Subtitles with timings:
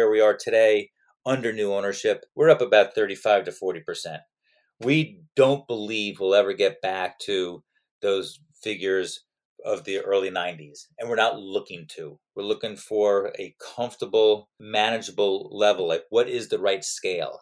[0.00, 0.90] where we are today
[1.26, 4.20] under new ownership, we're up about 35 to 40%.
[4.80, 7.62] We don't believe we'll ever get back to
[8.00, 9.24] those figures
[9.62, 12.18] of the early 90s, and we're not looking to.
[12.34, 15.86] We're looking for a comfortable, manageable level.
[15.86, 17.40] Like, what is the right scale?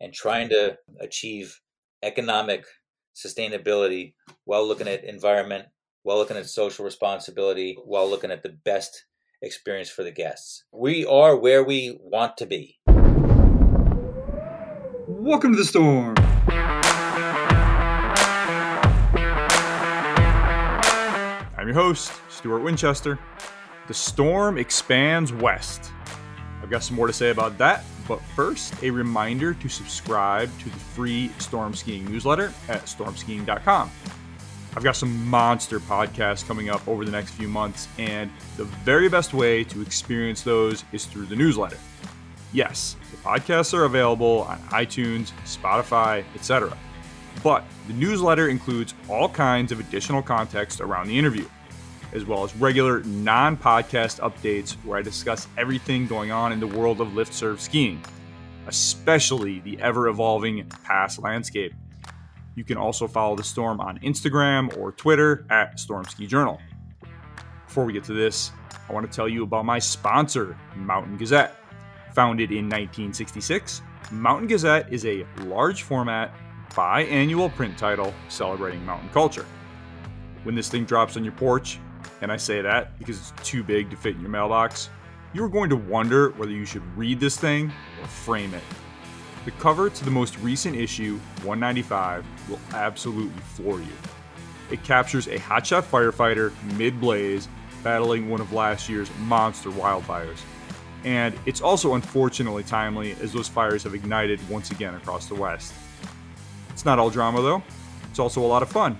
[0.00, 1.58] And trying to achieve
[2.04, 2.64] economic
[3.16, 5.66] sustainability while looking at environment,
[6.04, 9.04] while looking at social responsibility, while looking at the best
[9.42, 10.64] experience for the guests.
[10.72, 12.78] We are where we want to be.
[15.06, 16.14] Welcome to the storm.
[21.56, 23.18] I'm your host, Stuart Winchester.
[23.88, 25.92] The storm expands west.
[26.62, 30.70] I've got some more to say about that, but first, a reminder to subscribe to
[30.70, 33.90] the free Storm Skiing newsletter at stormskiing.com.
[34.78, 39.08] I've got some monster podcasts coming up over the next few months, and the very
[39.08, 41.78] best way to experience those is through the newsletter.
[42.52, 46.78] Yes, the podcasts are available on iTunes, Spotify, etc.
[47.42, 51.48] But the newsletter includes all kinds of additional context around the interview,
[52.12, 56.68] as well as regular non podcast updates where I discuss everything going on in the
[56.68, 58.00] world of lift serve skiing,
[58.68, 61.74] especially the ever evolving pass landscape.
[62.58, 66.60] You can also follow the storm on Instagram or Twitter at Storm Ski Journal.
[67.68, 68.50] Before we get to this,
[68.88, 71.54] I want to tell you about my sponsor, Mountain Gazette.
[72.14, 76.34] Founded in 1966, Mountain Gazette is a large format,
[76.70, 79.46] biannual print title celebrating mountain culture.
[80.42, 81.78] When this thing drops on your porch,
[82.22, 84.90] and I say that because it's too big to fit in your mailbox,
[85.32, 87.70] you are going to wonder whether you should read this thing
[88.02, 88.64] or frame it.
[89.48, 93.94] The cover to the most recent issue, 195, will absolutely floor you.
[94.70, 97.48] It captures a hotshot firefighter mid blaze
[97.82, 100.38] battling one of last year's monster wildfires
[101.04, 105.72] and it's also unfortunately timely as those fires have ignited once again across the West.
[106.68, 107.62] It's not all drama though,
[108.10, 108.98] it's also a lot of fun.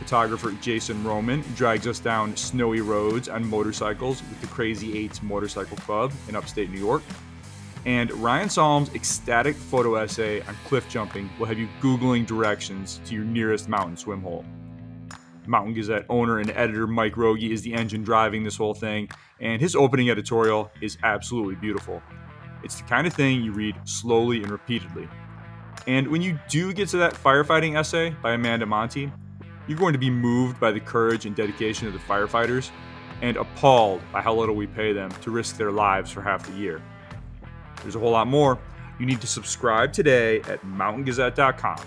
[0.00, 5.78] Photographer Jason Roman drags us down snowy roads on motorcycles with the Crazy Eights Motorcycle
[5.78, 7.02] Club in upstate New York.
[7.88, 13.14] And Ryan Salm's ecstatic photo essay on cliff jumping will have you Googling directions to
[13.14, 14.44] your nearest mountain swim hole.
[15.46, 19.08] Mountain Gazette owner and editor Mike Rogge is the engine driving this whole thing,
[19.40, 22.02] and his opening editorial is absolutely beautiful.
[22.62, 25.08] It's the kind of thing you read slowly and repeatedly.
[25.86, 29.10] And when you do get to that firefighting essay by Amanda Monty,
[29.66, 32.68] you're going to be moved by the courage and dedication of the firefighters
[33.22, 36.52] and appalled by how little we pay them to risk their lives for half the
[36.52, 36.82] year.
[37.82, 38.58] There's a whole lot more.
[38.98, 41.80] You need to subscribe today at mountaingazette.com.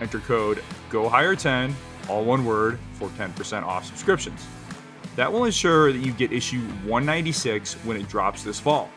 [0.00, 1.72] Enter code GOHIRE10
[2.08, 4.46] all one word, for 10% off subscriptions.
[5.16, 8.88] That will ensure that you get issue 196 when it drops this fall.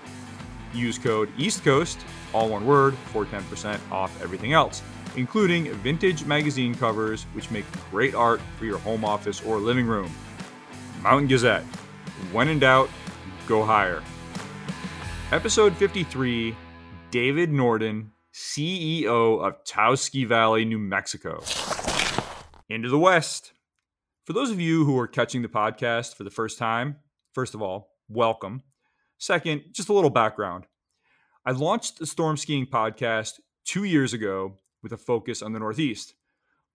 [0.74, 2.00] Use code East Coast,
[2.34, 4.82] all one word, for 10% off everything else,
[5.16, 10.12] including vintage magazine covers, which make great art for your home office or living room.
[11.02, 11.64] Mountain Gazette.
[12.32, 12.90] When in doubt,
[13.48, 14.02] go higher.
[15.32, 16.54] Episode 53
[17.10, 21.42] David Norden, CEO of Taos Ski Valley, New Mexico
[22.68, 23.54] into the West.
[24.26, 26.98] For those of you who are catching the podcast for the first time,
[27.34, 28.64] first of all, welcome.
[29.20, 30.66] Second, just a little background.
[31.46, 36.14] I launched the Storm Skiing podcast two years ago with a focus on the Northeast,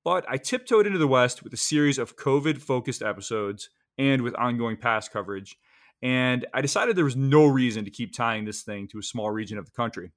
[0.02, 3.68] but I tiptoed into the West with a series of COVID focused episodes
[3.98, 5.58] and with ongoing pass coverage.
[6.02, 9.30] And I decided there was no reason to keep tying this thing to a small
[9.30, 10.12] region of the country.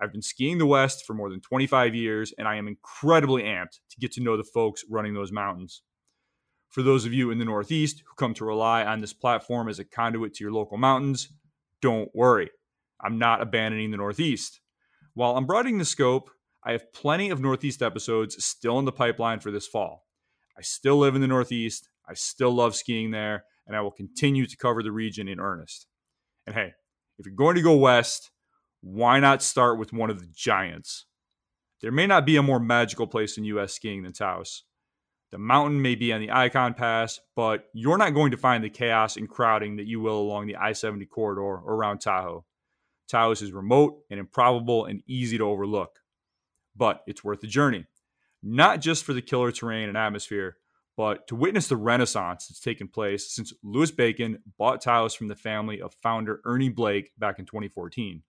[0.00, 3.80] I've been skiing the West for more than 25 years, and I am incredibly amped
[3.90, 5.82] to get to know the folks running those mountains.
[6.68, 9.78] For those of you in the Northeast who come to rely on this platform as
[9.78, 11.32] a conduit to your local mountains,
[11.80, 12.50] don't worry.
[13.00, 14.60] I'm not abandoning the Northeast.
[15.14, 16.30] While I'm broadening the scope,
[16.64, 20.06] I have plenty of Northeast episodes still in the pipeline for this fall.
[20.56, 24.46] I still live in the Northeast, I still love skiing there, and I will continue
[24.46, 25.86] to cover the region in earnest.
[26.46, 26.72] And hey,
[27.18, 28.30] if you're going to go west,
[28.80, 31.04] why not start with one of the giants?
[31.82, 33.74] There may not be a more magical place in U.S.
[33.74, 34.64] skiing than Taos.
[35.30, 38.70] The mountain may be on the Ikon Pass, but you're not going to find the
[38.70, 42.46] chaos and crowding that you will along the I 70 corridor or around Tahoe.
[43.08, 46.00] Taos is remote and improbable and easy to overlook.
[46.74, 47.84] But it's worth the journey,
[48.42, 50.56] not just for the killer terrain and atmosphere,
[50.98, 55.36] but to witness the renaissance that's taken place since Louis Bacon bought Taos from the
[55.36, 58.24] family of founder Ernie Blake back in 2014.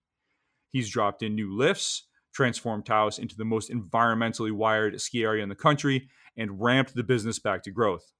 [0.70, 5.48] He's dropped in new lifts, transformed Taos into the most environmentally wired ski area in
[5.48, 8.12] the country, and ramped the business back to growth.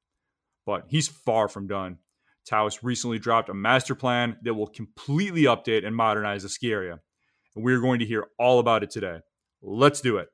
[0.67, 1.99] But he's far from done.
[2.45, 6.99] Taos recently dropped a master plan that will completely update and modernize the ski area.
[7.55, 9.21] And we're going to hear all about it today.
[9.63, 10.29] Let's do it.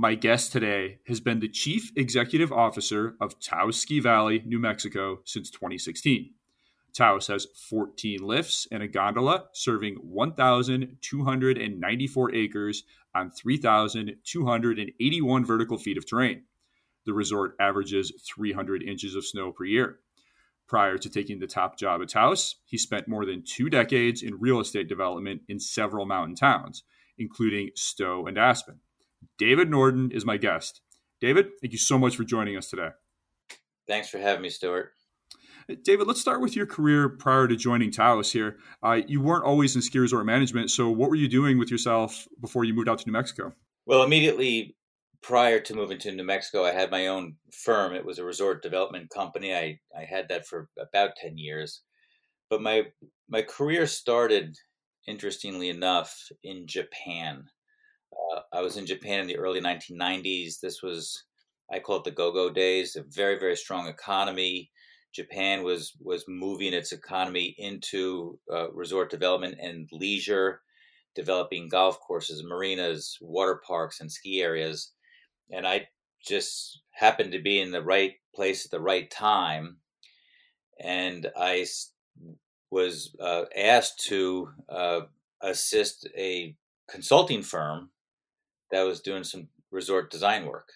[0.00, 5.20] My guest today has been the Chief Executive Officer of Taos Ski Valley, New Mexico
[5.26, 6.30] since 2016.
[6.96, 16.08] Taos has 14 lifts and a gondola serving 1,294 acres on 3,281 vertical feet of
[16.08, 16.44] terrain.
[17.04, 19.98] The resort averages 300 inches of snow per year.
[20.66, 24.40] Prior to taking the top job at Taos, he spent more than two decades in
[24.40, 26.84] real estate development in several mountain towns,
[27.18, 28.80] including Stowe and Aspen.
[29.38, 30.80] David Norden is my guest.
[31.20, 32.90] David, thank you so much for joining us today.
[33.86, 34.92] Thanks for having me, Stuart.
[35.82, 38.58] David, let's start with your career prior to joining Taos here.
[38.82, 42.26] Uh, you weren't always in ski resort management, so what were you doing with yourself
[42.40, 43.52] before you moved out to New Mexico?
[43.86, 44.76] Well, immediately
[45.22, 47.94] prior to moving to New Mexico, I had my own firm.
[47.94, 49.54] It was a resort development company.
[49.54, 51.82] I, I had that for about 10 years.
[52.48, 52.86] But my
[53.28, 54.56] my career started,
[55.06, 57.44] interestingly enough, in Japan.
[58.12, 60.60] Uh, I was in Japan in the early 1990s.
[60.60, 61.24] This was,
[61.72, 64.70] I call it the go-go days, a very, very strong economy.
[65.12, 70.62] Japan was was moving its economy into uh, resort development and leisure,
[71.16, 74.92] developing golf courses, marinas, water parks, and ski areas.
[75.50, 75.88] And I
[76.24, 79.78] just happened to be in the right place at the right time,
[80.78, 81.66] and I
[82.70, 85.00] was uh, asked to uh,
[85.42, 86.54] assist a
[86.88, 87.90] consulting firm
[88.70, 90.72] that was doing some resort design work.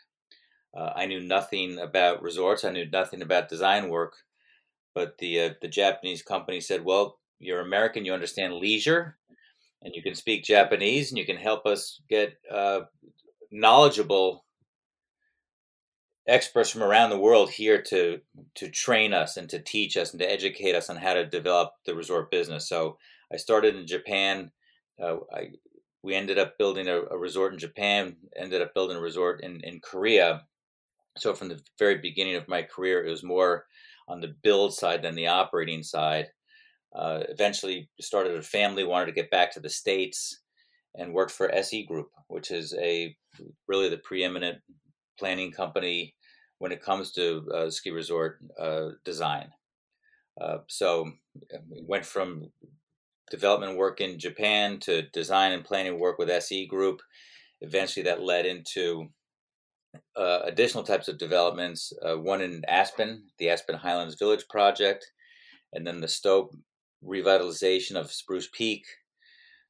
[0.77, 2.65] Uh, I knew nothing about resorts.
[2.65, 4.15] I knew nothing about design work,
[4.95, 8.05] but the uh, the Japanese company said, "Well, you're American.
[8.05, 9.17] You understand leisure,
[9.83, 12.81] and you can speak Japanese, and you can help us get uh,
[13.53, 14.45] knowledgeable
[16.27, 18.21] experts from around the world here to
[18.55, 21.75] to train us and to teach us and to educate us on how to develop
[21.87, 22.99] the resort business." So
[23.33, 24.51] I started in Japan.
[25.01, 25.51] Uh, I
[26.05, 29.63] we ended up building a, a, resort in Japan, ended up building a resort in,
[29.63, 30.43] in Korea.
[31.17, 33.65] So from the very beginning of my career, it was more
[34.07, 36.27] on the build side than the operating side.
[36.95, 40.41] Uh, eventually started a family, wanted to get back to the States
[40.95, 43.17] and worked for SE Group, which is a
[43.67, 44.59] really the preeminent
[45.19, 46.15] planning company
[46.59, 49.49] when it comes to uh, ski resort uh, design.
[50.39, 51.11] Uh, so
[51.71, 52.51] we went from
[53.31, 57.01] development work in Japan to design and planning work with SE Group.
[57.61, 59.09] Eventually, that led into
[60.17, 61.93] uh, additional types of developments.
[62.03, 65.11] Uh, one in Aspen, the Aspen Highlands Village project,
[65.73, 66.51] and then the Stowe
[67.05, 68.85] revitalization of Spruce Peak.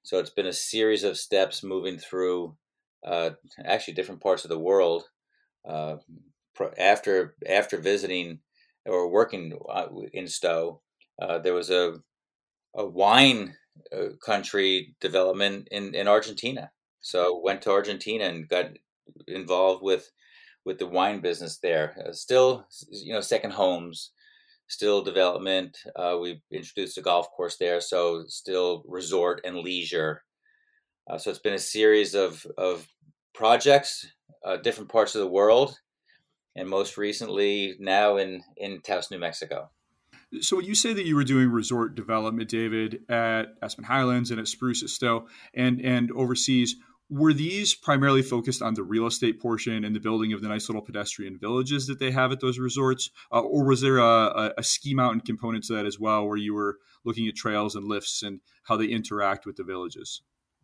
[0.02, 2.56] So it's been a series of steps moving through
[3.06, 3.30] uh,
[3.64, 5.04] actually different parts of the world.
[5.66, 5.96] Uh,
[6.78, 8.40] after after visiting
[8.86, 10.82] or working uh, in Stowe,
[11.20, 11.94] uh, there was a
[12.76, 13.54] a wine
[13.92, 16.70] uh, country development in, in Argentina.
[17.00, 18.66] So went to Argentina and got
[19.26, 20.10] involved with
[20.64, 21.94] with the wine business there.
[22.06, 24.12] Uh, still, you know, second homes,
[24.68, 25.76] still development.
[25.94, 30.22] Uh, we introduced a golf course there, so still resort and leisure.
[31.08, 32.86] Uh, so it's been a series of of
[33.34, 34.06] projects,
[34.44, 35.78] uh, different parts of the world,
[36.56, 39.70] and most recently now in in Taos, New Mexico.
[40.40, 44.40] So when you say that you were doing resort development, David, at Aspen Highlands and
[44.40, 46.76] at Spruce at Stowe and and overseas.
[47.10, 50.70] Were these primarily focused on the real estate portion and the building of the nice
[50.70, 54.52] little pedestrian villages that they have at those resorts, uh, or was there a, a,
[54.58, 57.86] a ski mountain component to that as well, where you were looking at trails and
[57.86, 60.22] lifts and how they interact with the villages?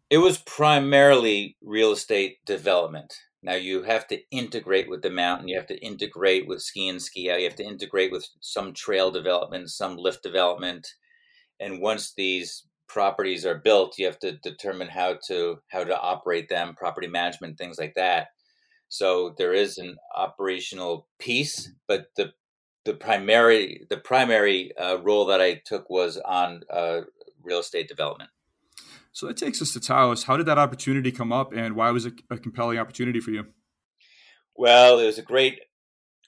[0.08, 3.14] It was primarily real estate development.
[3.42, 5.48] Now you have to integrate with the mountain.
[5.48, 7.38] You have to integrate with ski and ski out.
[7.40, 10.86] You have to integrate with some trail development, some lift development.
[11.58, 16.48] And once these properties are built, you have to determine how to how to operate
[16.48, 18.28] them, property management, things like that.
[18.88, 22.32] So there is an operational piece, but the
[22.84, 27.02] the primary the primary uh, role that I took was on uh,
[27.42, 28.30] real estate development.
[29.12, 30.24] So that takes us to Taos.
[30.24, 33.46] How did that opportunity come up, and why was it a compelling opportunity for you?
[34.56, 35.60] Well, it was a great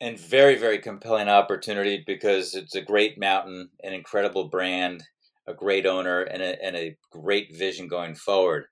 [0.01, 5.05] and very, very compelling opportunity because it's a great mountain, an incredible brand,
[5.47, 8.65] a great owner, and a, and a great vision going forward.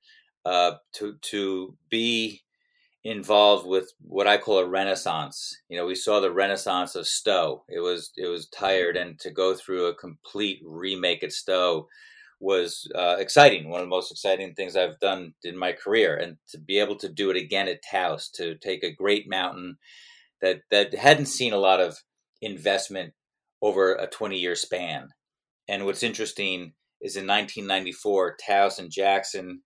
[0.46, 2.40] Uh, to to be
[3.04, 5.54] involved with what I call a renaissance.
[5.68, 7.64] You know, we saw the renaissance of Stowe.
[7.68, 11.88] It was it was tired, and to go through a complete remake at Stowe
[12.40, 13.68] was uh, exciting.
[13.68, 16.96] One of the most exciting things I've done in my career, and to be able
[16.96, 19.76] to do it again at Taos, to take a great mountain
[20.40, 21.98] that that hadn't seen a lot of
[22.40, 23.12] investment
[23.62, 25.08] over a 20 year span.
[25.68, 29.62] And what's interesting is in 1994, Taos and Jackson,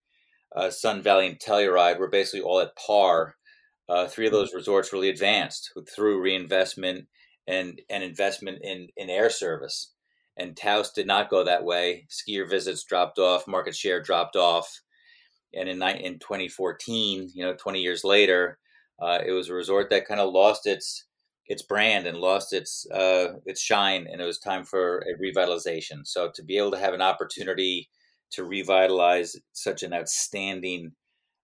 [0.54, 3.36] uh, Sun Valley and Telluride were basically all at par.
[3.88, 7.06] Uh, three of those resorts really advanced through reinvestment
[7.46, 9.93] and, and investment in, in air service.
[10.36, 12.06] And Taos did not go that way.
[12.10, 14.80] Skier visits dropped off, market share dropped off.
[15.54, 18.58] And in, in 2014, you know, 20 years later,
[19.00, 21.04] uh, it was a resort that kind of lost its
[21.46, 26.06] its brand and lost its uh, its shine, and it was time for a revitalization.
[26.06, 27.90] So to be able to have an opportunity
[28.30, 30.92] to revitalize such an outstanding,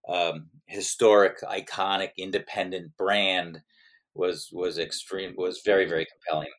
[0.09, 3.61] um, historic, iconic, independent brand
[4.15, 6.51] was was extreme was very very compelling.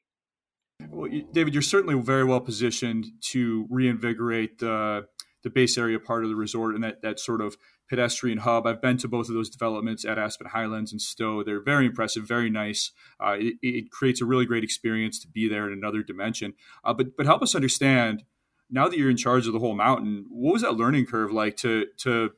[0.89, 5.07] Well, David, you're certainly very well positioned to reinvigorate the
[5.43, 7.57] the base area part of the resort and that that sort of
[7.89, 8.65] pedestrian hub.
[8.65, 11.43] I've been to both of those developments at Aspen Highlands and Stowe.
[11.43, 12.91] They're very impressive, very nice.
[13.19, 16.53] Uh, it, it, creates a really great experience to be there in another dimension.
[16.85, 18.23] Uh, but but help us understand
[18.69, 20.25] now that you're in charge of the whole mountain.
[20.29, 22.31] What was that learning curve like to to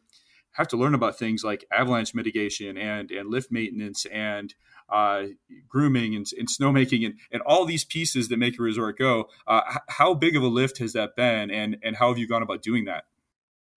[0.54, 4.56] have to learn about things like avalanche mitigation and and lift maintenance and
[4.90, 5.24] uh,
[5.68, 9.30] grooming and, and snowmaking and, and all these pieces that make a resort go.
[9.48, 12.44] Uh, how big of a lift has that been, and and how have you gone
[12.44, 13.06] about doing that?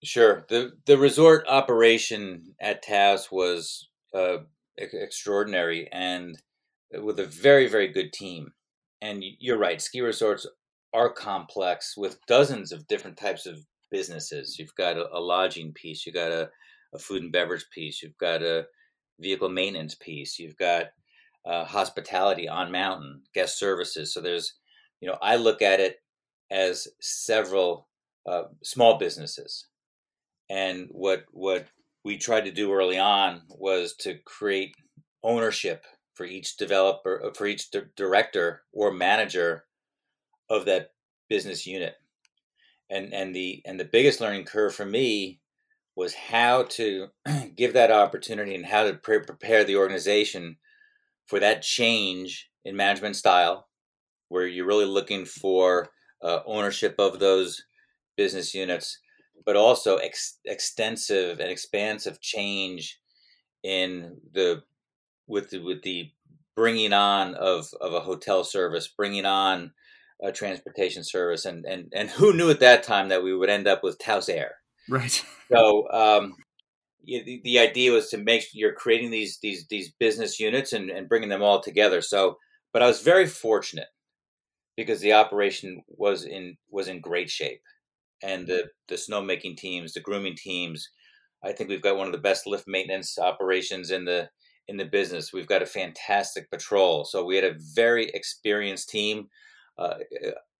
[0.02, 0.44] Sure.
[0.48, 4.38] the The resort operation at Taos was uh,
[4.76, 6.40] extraordinary and
[6.92, 8.52] with a very very good team.
[9.02, 10.46] And you're right, ski resorts
[10.94, 13.58] are complex with dozens of different types of
[13.90, 14.58] businesses.
[14.58, 16.48] You've got a, a lodging piece, you've got a,
[16.94, 18.66] a, food and beverage piece, you've got a
[19.20, 20.86] vehicle maintenance piece, you've got
[21.44, 24.12] uh, hospitality on mountain, guest services.
[24.12, 24.54] So there's,
[25.00, 26.02] you know, I look at it
[26.50, 27.88] as several
[28.26, 29.66] uh, small businesses
[30.48, 31.66] and what what
[32.04, 34.74] we tried to do early on was to create
[35.24, 39.64] ownership for each developer, uh, for each di- director or manager
[40.48, 40.92] of that
[41.28, 41.94] business unit.
[42.88, 45.40] And and the and the biggest learning curve for me
[45.96, 47.08] was how to
[47.56, 50.56] give that opportunity and how to pre- prepare the organization
[51.26, 53.66] for that change in management style,
[54.28, 55.88] where you're really looking for
[56.22, 57.64] uh, ownership of those
[58.16, 58.98] business units
[59.44, 62.98] but also ex- extensive and expansive change
[63.62, 64.62] in the
[65.28, 66.10] with the, with the
[66.54, 69.72] bringing on of of a hotel service, bringing on
[70.22, 73.66] a transportation service, and and and who knew at that time that we would end
[73.66, 74.56] up with Taos Air,
[74.88, 75.24] right?
[75.48, 75.88] So.
[75.92, 76.34] Um,
[77.06, 81.08] the, the idea was to make you're creating these these these business units and, and
[81.08, 82.00] bringing them all together.
[82.00, 82.36] So,
[82.72, 83.86] but I was very fortunate
[84.76, 87.60] because the operation was in was in great shape
[88.22, 90.88] and the the snowmaking teams, the grooming teams.
[91.44, 94.28] I think we've got one of the best lift maintenance operations in the
[94.68, 95.32] in the business.
[95.32, 99.28] We've got a fantastic patrol, so we had a very experienced team.
[99.78, 99.94] Uh,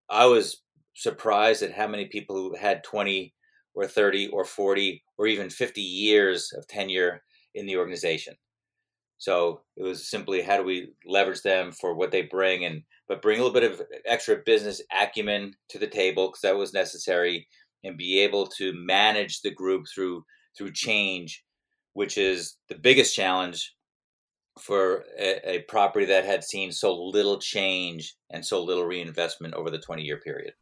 [0.08, 0.62] I was
[0.94, 3.34] surprised at how many people who had twenty
[3.76, 7.22] or thirty or forty or even fifty years of tenure
[7.54, 8.34] in the organization.
[9.18, 13.22] So it was simply how do we leverage them for what they bring and but
[13.22, 17.46] bring a little bit of extra business acumen to the table because that was necessary
[17.84, 20.24] and be able to manage the group through
[20.56, 21.44] through change,
[21.92, 23.74] which is the biggest challenge
[24.60, 29.70] for a, a property that had seen so little change and so little reinvestment over
[29.70, 30.54] the 20 year period.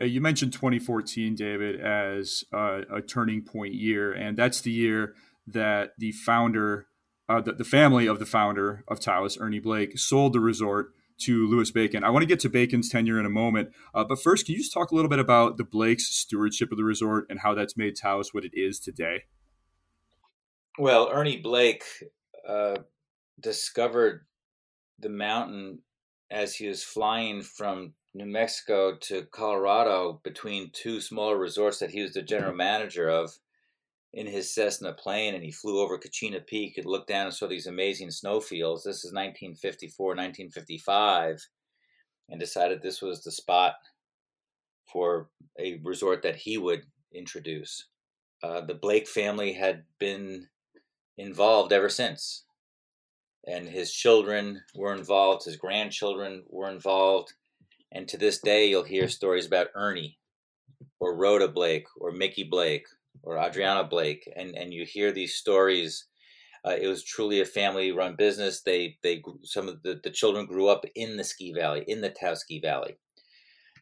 [0.00, 5.14] Uh, you mentioned 2014, David, as uh, a turning point year, and that's the year
[5.46, 6.86] that the founder
[7.28, 11.46] uh, the, the family of the founder of Taos, Ernie Blake, sold the resort to
[11.46, 12.04] Louis Bacon.
[12.04, 14.58] I want to get to Bacon's tenure in a moment, uh, but first, can you
[14.58, 17.76] just talk a little bit about the Blake's stewardship of the resort and how that's
[17.76, 19.24] made Taos what it is today?
[20.78, 21.84] Well, Ernie Blake
[22.46, 22.78] uh,
[23.40, 24.26] discovered
[24.98, 25.78] the mountain
[26.30, 32.00] as he was flying from New Mexico to Colorado between two smaller resorts that he
[32.00, 33.32] was the general manager of
[34.12, 37.48] in his Cessna plane and he flew over Kachina Peak and looked down and saw
[37.48, 38.84] these amazing snowfields.
[38.84, 41.44] This is 1954, 1955,
[42.28, 43.74] and decided this was the spot
[44.86, 45.28] for
[45.58, 47.88] a resort that he would introduce.
[48.44, 50.46] Uh, the Blake family had been
[51.18, 52.44] involved ever since,
[53.44, 57.32] and his children were involved, his grandchildren were involved,
[57.94, 60.18] and to this day, you'll hear stories about Ernie
[60.98, 62.86] or Rhoda Blake or Mickey Blake
[63.22, 66.06] or Adriana Blake, and and you hear these stories.
[66.66, 68.62] Uh, it was truly a family-run business.
[68.62, 72.10] They they some of the, the children grew up in the ski valley, in the
[72.10, 72.98] Taos Ski Valley.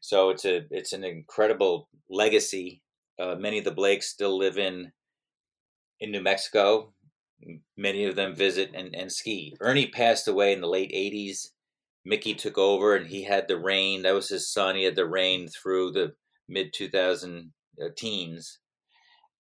[0.01, 2.83] So it's a it's an incredible legacy.
[3.19, 4.93] Uh, many of the Blakes still live in
[6.01, 6.93] in New Mexico.
[7.77, 9.57] Many of them visit and, and ski.
[9.61, 11.49] Ernie passed away in the late '80s,
[12.05, 14.03] Mickey took over and he had the reign.
[14.03, 14.77] That was his son.
[14.77, 16.15] He had the reign through the
[16.49, 18.59] mid 2000 uh, teens.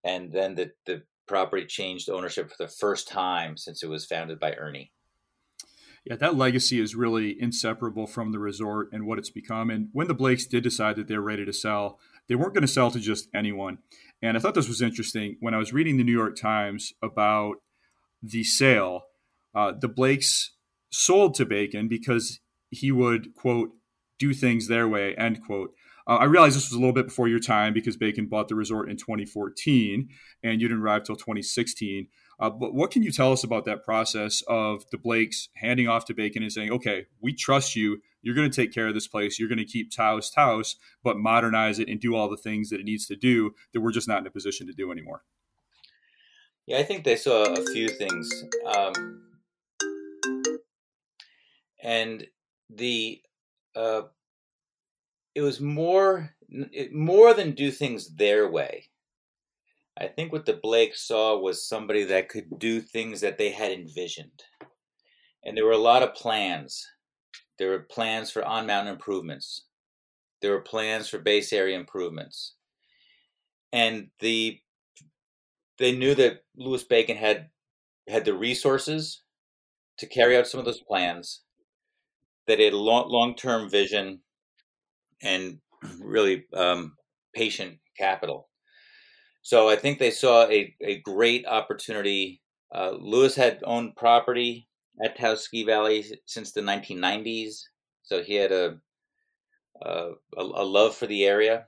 [0.04, 4.38] And then the, the property changed ownership for the first time since it was founded
[4.38, 4.92] by Ernie.
[6.04, 9.70] Yeah, that legacy is really inseparable from the resort and what it's become.
[9.70, 12.68] And when the Blakes did decide that they're ready to sell, they weren't going to
[12.68, 13.78] sell to just anyone.
[14.20, 17.56] And I thought this was interesting when I was reading the New York Times about
[18.20, 19.02] the sale.
[19.54, 20.54] Uh, the Blakes
[20.90, 22.40] sold to Bacon because
[22.72, 23.70] he would quote
[24.18, 25.72] do things their way end quote
[26.06, 28.54] uh, I realize this was a little bit before your time because Bacon bought the
[28.54, 30.08] resort in 2014
[30.42, 32.08] and you didn't arrive till 2016.
[32.40, 36.04] Uh, but what can you tell us about that process of the Blakes handing off
[36.06, 38.00] to Bacon and saying, okay, we trust you.
[38.20, 39.38] You're going to take care of this place.
[39.38, 42.80] You're going to keep Taos Taos, but modernize it and do all the things that
[42.80, 45.22] it needs to do that we're just not in a position to do anymore?
[46.66, 48.44] Yeah, I think they saw a few things.
[48.64, 49.22] Um,
[51.82, 52.26] and
[52.76, 53.20] the
[53.74, 54.02] uh,
[55.34, 58.88] it was more it, more than do things their way.
[59.98, 63.72] I think what the Blake saw was somebody that could do things that they had
[63.72, 64.42] envisioned,
[65.44, 66.86] and there were a lot of plans.
[67.58, 69.66] There were plans for on mountain improvements.
[70.40, 72.54] There were plans for base area improvements,
[73.72, 74.60] and the
[75.78, 77.48] they knew that Louis Bacon had
[78.08, 79.22] had the resources
[79.98, 81.42] to carry out some of those plans
[82.46, 84.20] that had long long term vision
[85.22, 85.58] and
[86.00, 86.96] really um,
[87.34, 88.48] patient capital.
[89.42, 92.40] So I think they saw a, a great opportunity.
[92.72, 94.68] Uh, Louis had owned property
[95.04, 97.62] at Taos Ski Valley since the 1990s,
[98.02, 98.78] so he had a,
[99.82, 101.66] a, a love for the area,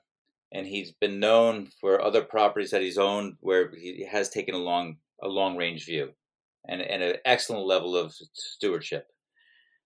[0.53, 4.59] and he's been known for other properties that he's owned where he has taken a
[4.59, 6.11] long a long range view,
[6.69, 9.09] and and an excellent level of stewardship.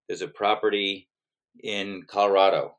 [0.08, 1.08] There's a property
[1.62, 2.76] in Colorado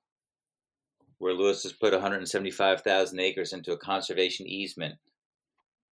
[1.19, 4.95] where Louis has put 175,000 acres into a conservation easement.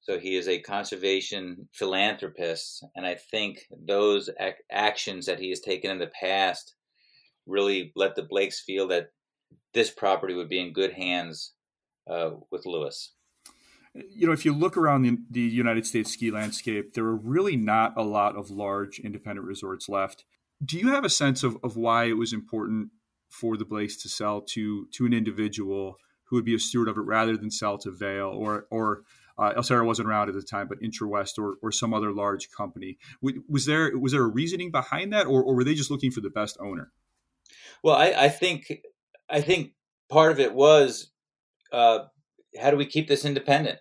[0.01, 5.61] So he is a conservation philanthropist, and I think those ac- actions that he has
[5.61, 6.77] taken in the past
[7.45, 9.09] really let the Blakes feel that
[9.75, 11.55] this property would be in good hands
[12.09, 13.13] uh, with Louis.
[13.95, 17.57] You know, if you look around the, the United States ski landscape, there are really
[17.57, 20.25] not a lot of large independent resorts left.
[20.65, 22.91] Do you have a sense of, of why it was important
[23.31, 26.97] for the Blakes to sell to to an individual who would be a steward of
[26.97, 29.03] it rather than sell to Vail or or
[29.39, 32.99] uh, wasn't around at the time, but IntraWest or, or some other large company.
[33.21, 36.21] Was there was there a reasoning behind that, or, or were they just looking for
[36.21, 36.91] the best owner?
[37.83, 38.73] Well, I, I think
[39.29, 39.73] I think
[40.09, 41.11] part of it was
[41.73, 42.01] uh,
[42.61, 43.79] how do we keep this independent?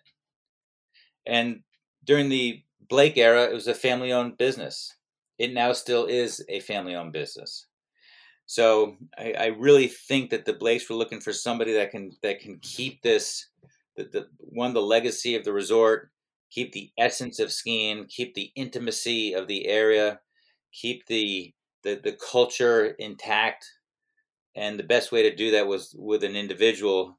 [1.26, 1.62] And
[2.04, 4.95] during the Blake era, it was a family owned business.
[5.38, 7.68] It now still is a family owned business.
[8.46, 12.40] So I, I, really think that the Blakes were looking for somebody that can that
[12.40, 13.48] can keep this
[13.96, 16.12] the, the one the legacy of the resort,
[16.52, 20.20] keep the essence of skiing, keep the intimacy of the area,
[20.72, 23.66] keep the the, the culture intact.
[24.56, 27.18] And the best way to do that was with an individual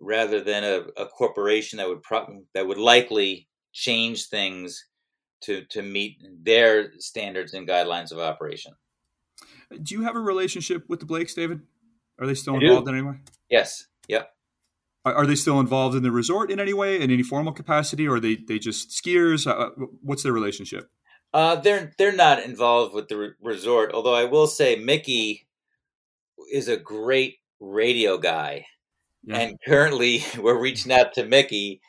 [0.00, 4.84] rather than a, a corporation that would pro- that would likely change things
[5.42, 8.74] to to meet their standards and guidelines of operation.
[9.82, 11.60] Do you have a relationship with the Blakes, David?
[12.18, 13.16] Are they still involved in any way?
[13.50, 13.86] Yes.
[14.08, 14.30] Yep.
[15.04, 18.08] Are, are, they still involved in the resort in any way, in any formal capacity,
[18.08, 19.46] or are they they just skiers?
[19.46, 19.70] Uh, uh,
[20.02, 20.90] what's their relationship?
[21.32, 23.92] Uh, they're they're not involved with the re- resort.
[23.92, 25.46] Although I will say Mickey
[26.52, 28.66] is a great radio guy,
[29.22, 29.36] yeah.
[29.36, 31.80] and currently we're reaching out to Mickey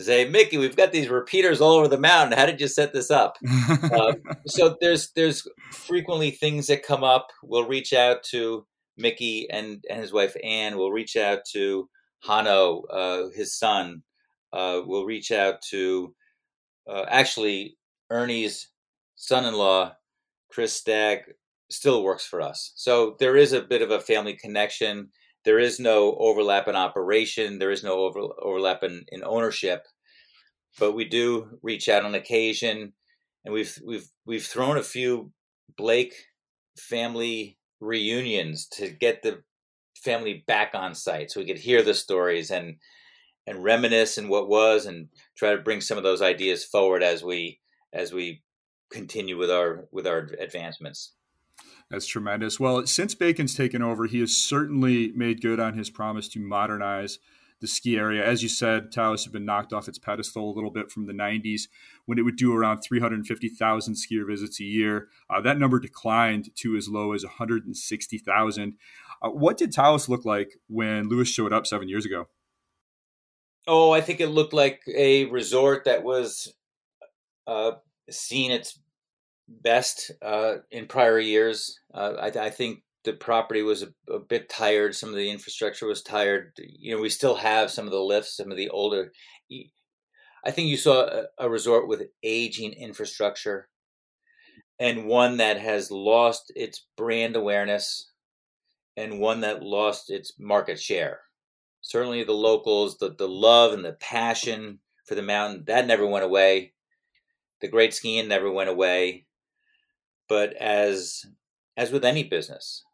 [0.00, 2.38] to say, Mickey, we've got these repeaters all over the mountain.
[2.38, 3.36] How did you set this up?
[3.68, 4.14] uh,
[4.46, 7.28] so there's there's frequently things that come up.
[7.42, 10.78] We'll reach out to Mickey and, and his wife Anne.
[10.78, 11.88] We'll reach out to
[12.26, 14.02] Hano, uh, his son.
[14.54, 16.14] Uh, we'll reach out to
[16.88, 17.76] uh, actually
[18.10, 18.68] Ernie's
[19.16, 19.92] son-in-law,
[20.50, 21.24] Chris Stagg,
[21.68, 22.72] still works for us.
[22.74, 25.10] So there is a bit of a family connection.
[25.44, 27.58] There is no overlap in operation.
[27.58, 29.86] There is no over, overlap in, in ownership,
[30.78, 32.92] but we do reach out on occasion,
[33.44, 35.32] and we've we've we've thrown a few
[35.76, 36.14] Blake
[36.76, 39.42] family reunions to get the
[39.96, 42.76] family back on site so we could hear the stories and
[43.46, 47.22] and reminisce and what was and try to bring some of those ideas forward as
[47.22, 47.58] we
[47.92, 48.42] as we
[48.92, 51.14] continue with our with our advancements
[51.90, 52.60] that's tremendous.
[52.60, 57.18] Well, since Bacon's taken over, he has certainly made good on his promise to modernize
[57.60, 58.24] the ski area.
[58.24, 61.12] As you said, Taos had been knocked off its pedestal a little bit from the
[61.12, 61.62] 90s
[62.06, 65.08] when it would do around 350,000 skier visits a year.
[65.28, 68.74] Uh, that number declined to as low as 160,000.
[69.22, 72.28] Uh, what did Taos look like when Louis showed up seven years ago?
[73.66, 76.52] Oh, I think it looked like a resort that was
[77.46, 77.72] uh,
[78.08, 78.78] seen its
[79.50, 81.78] best uh, in prior years.
[81.92, 84.94] Uh, I, I, think the property was a, a, bit tired.
[84.94, 86.52] Some of the infrastructure was tired.
[86.58, 89.12] You know, we still have some of the lifts, some of the older.
[90.44, 93.68] I think you saw a, a resort with aging infrastructure
[94.78, 98.10] and one that has lost its brand awareness
[98.96, 101.20] and one that lost its market share.
[101.82, 106.24] Certainly, the locals, the, the love and the passion for the mountain, that never went
[106.24, 106.72] away.
[107.60, 109.26] The great skiing never went away.
[110.30, 111.26] But as
[111.76, 112.84] as with any business,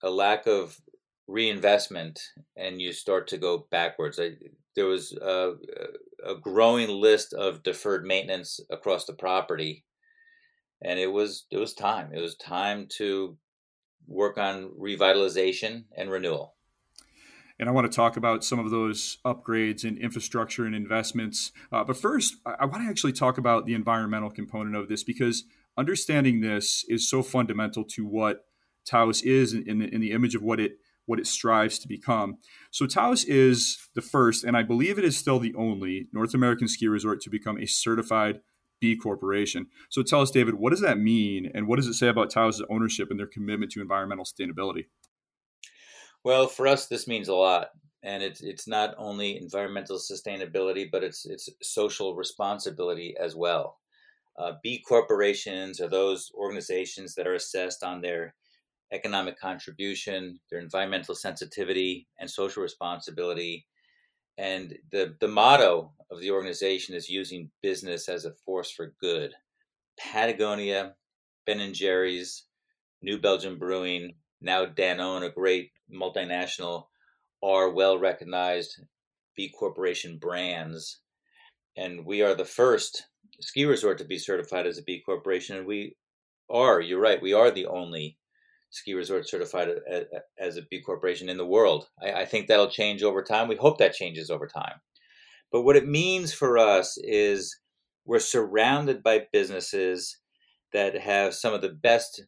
[0.00, 0.80] a lack of
[1.26, 2.20] reinvestment
[2.56, 4.18] and you start to go backwards.
[4.20, 4.30] I,
[4.76, 5.54] there was a,
[6.24, 9.84] a, growing list of deferred maintenance across the property,
[10.80, 12.12] and it was it was time.
[12.14, 13.36] It was time to
[14.06, 16.54] work on revitalization and renewal.
[17.58, 21.50] And I want to talk about some of those upgrades in infrastructure and investments.
[21.72, 25.02] Uh, but first, I, I want to actually talk about the environmental component of this
[25.02, 25.42] because
[25.78, 28.44] understanding this is so fundamental to what
[28.84, 30.72] Taos is in the, in the image of what it
[31.06, 32.36] what it strives to become.
[32.70, 36.68] So Taos is the first, and I believe it is still the only North American
[36.68, 38.40] ski resort to become a certified
[38.78, 39.68] B corporation.
[39.88, 42.62] So tell us, David, what does that mean, and what does it say about Taos'
[42.68, 44.84] ownership and their commitment to environmental sustainability?
[46.24, 47.70] Well, for us, this means a lot,
[48.02, 53.78] and it's it's not only environmental sustainability, but it's it's social responsibility as well.
[54.38, 58.34] Uh, B corporations are those organizations that are assessed on their
[58.92, 63.66] economic contribution, their environmental sensitivity, and social responsibility.
[64.38, 69.32] And the, the motto of the organization is using business as a force for good.
[69.98, 70.94] Patagonia,
[71.44, 72.44] Ben and Jerry's,
[73.02, 76.84] New Belgium Brewing, now Danone, a great multinational,
[77.42, 78.80] are well recognized
[79.36, 81.00] B Corporation brands.
[81.76, 83.04] And we are the first
[83.40, 85.56] ski resort to be certified as a B Corporation.
[85.56, 85.96] And we
[86.50, 88.18] are, you're right, we are the only
[88.70, 89.68] ski resort certified
[90.38, 91.88] as a B corporation in the world.
[92.02, 93.48] I, I, think that'll change over time.
[93.48, 94.80] We hope that changes over time.
[95.50, 97.58] But what it means for us is
[98.04, 100.18] we're surrounded by businesses
[100.72, 102.22] that have some of the best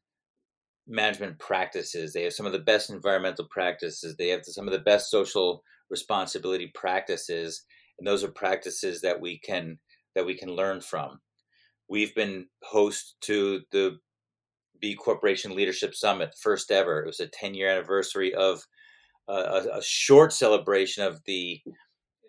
[0.87, 2.13] management practices.
[2.13, 4.17] They have some of the best environmental practices.
[4.17, 7.65] They have some of the best social responsibility practices,
[7.99, 9.79] and those are practices that we can
[10.15, 11.21] that we can learn from.
[11.89, 13.99] We've been host to the
[14.81, 17.01] B Corporation Leadership Summit, first ever.
[17.01, 18.63] It was a 10 year anniversary of
[19.29, 21.61] uh, a, a, short celebration of the,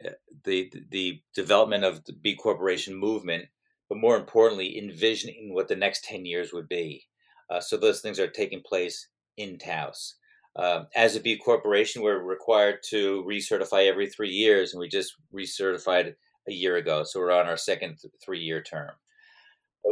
[0.06, 0.10] uh,
[0.44, 3.46] the the development of the B Corporation movement,
[3.89, 7.06] but more importantly, envisioning what the next 10 years would be.
[7.50, 10.15] Uh, so those things are taking place in Taos.
[10.56, 15.15] Uh, as a B corporation, we're required to recertify every three years, and we just
[15.34, 16.13] recertified
[16.48, 17.04] a year ago.
[17.04, 18.92] So we're on our second three year term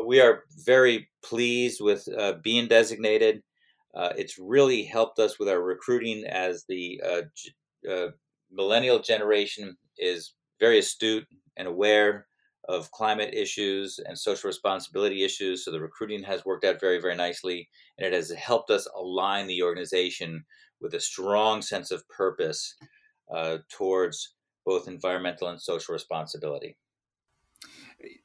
[0.06, 3.42] we are very pleased with uh, being designated.
[3.96, 8.08] Uh, it's really helped us with our recruiting as the uh, uh,
[8.52, 11.26] millennial generation is very astute
[11.58, 12.28] and aware
[12.68, 15.66] of climate issues and social responsibility issues.
[15.66, 19.48] So the recruiting has worked out very, very nicely, and it has helped us align
[19.48, 20.44] the organization
[20.80, 22.76] with a strong sense of purpose
[23.34, 24.36] uh, towards
[24.69, 26.77] both environmental and social responsibility.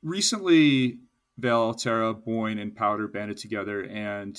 [0.02, 0.98] Recently,
[1.38, 4.38] Vail, Alterra, Boyne, and Powdr banded together and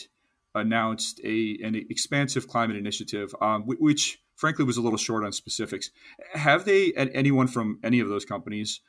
[0.54, 5.90] announced a an expansive climate initiative, um, which frankly was a little short on specifics.
[6.34, 8.82] Have they, and anyone from any of those companies,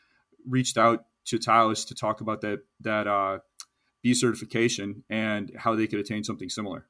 [0.47, 3.39] reached out to Taos to talk about that that uh,
[4.03, 6.87] B certification and how they could attain something similar?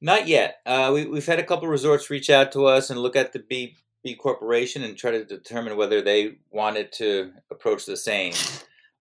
[0.00, 0.58] Not yet.
[0.64, 3.40] Uh, we, have had a couple resorts reach out to us and look at the
[3.40, 3.76] B
[4.14, 8.32] Corporation and try to determine whether they wanted to approach the same.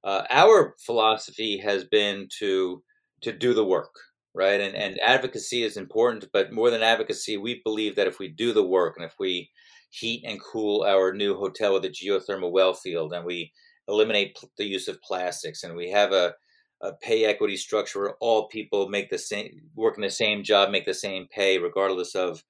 [0.04, 2.84] Uh, our philosophy has been to
[3.22, 3.94] to do the work,
[4.34, 4.62] right?
[4.62, 8.54] And and advocacy is important, but more than advocacy, we believe that if we do
[8.54, 9.50] the work and if we
[9.90, 13.52] heat and cool our new hotel with a geothermal well field, and we
[13.88, 16.36] eliminate the use of plastics, and we have a,
[16.82, 20.70] a pay equity structure where all people make the same work in the same job,
[20.70, 22.44] make the same pay, regardless of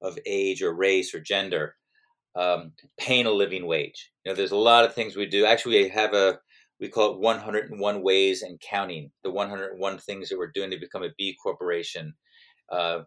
[0.00, 1.74] of age or race or gender.
[2.38, 4.12] Um, paying a living wage.
[4.24, 5.44] You know, there's a lot of things we do.
[5.44, 6.38] Actually, we have a
[6.80, 11.02] we call it 101 ways and counting the 101 things that we're doing to become
[11.02, 12.14] a b corporation
[12.70, 13.00] uh,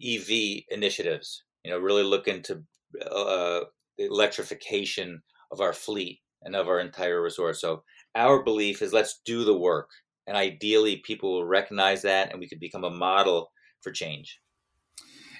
[0.00, 0.30] ev
[0.68, 2.62] initiatives you know really looking to
[3.10, 3.60] uh,
[3.98, 7.56] the electrification of our fleet and of our entire resort.
[7.56, 7.82] So
[8.14, 9.90] our belief is let's do the work,
[10.26, 13.52] and ideally people will recognize that, and we could become a model
[13.82, 14.40] for change.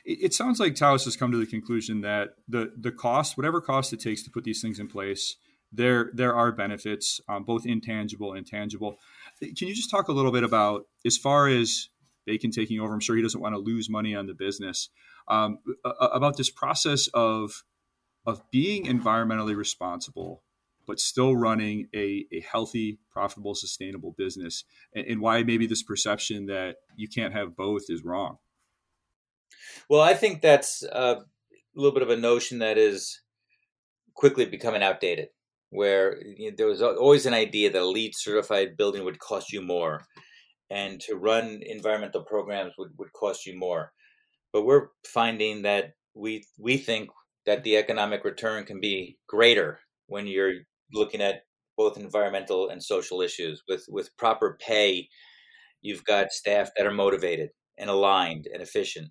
[0.04, 3.92] It sounds like Taos has come to the conclusion that the the cost, whatever cost
[3.92, 5.36] it takes to put these things in place,
[5.72, 8.96] there there are benefits, um, both intangible and tangible.
[9.40, 11.88] Can you just talk a little bit about as far as
[12.26, 12.92] Bacon taking over?
[12.92, 14.88] I'm sure he doesn't want to lose money on the business.
[15.28, 17.62] Um, about this process of
[18.26, 20.42] of being environmentally responsible,
[20.86, 26.46] but still running a, a healthy, profitable, sustainable business, and, and why maybe this perception
[26.46, 28.38] that you can't have both is wrong.
[29.88, 31.22] Well, I think that's a
[31.74, 33.20] little bit of a notion that is
[34.14, 35.28] quickly becoming outdated
[35.70, 39.52] where you know, there was always an idea that a LEED certified building would cost
[39.52, 40.04] you more
[40.70, 43.92] and to run environmental programs would, would cost you more.
[44.52, 47.10] But we're finding that we we think
[47.46, 50.54] that the economic return can be greater when you're
[50.92, 51.42] looking at
[51.76, 53.62] both environmental and social issues.
[53.68, 55.08] With with proper pay,
[55.82, 59.08] you've got staff that are motivated and aligned and efficient.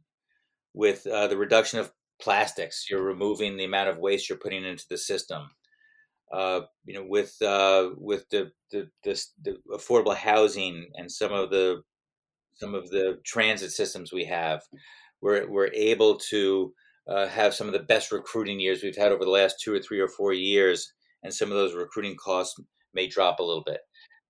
[0.73, 4.85] With uh, the reduction of plastics, you're removing the amount of waste you're putting into
[4.89, 5.49] the system
[6.31, 11.49] uh, you know, with uh, with the, the, the the affordable housing and some of
[11.49, 11.81] the
[12.53, 14.61] some of the transit systems we have,
[15.21, 16.73] we're we're able to
[17.07, 19.79] uh, have some of the best recruiting years we've had over the last two or
[19.79, 22.59] three or four years, and some of those recruiting costs
[22.93, 23.79] may drop a little bit.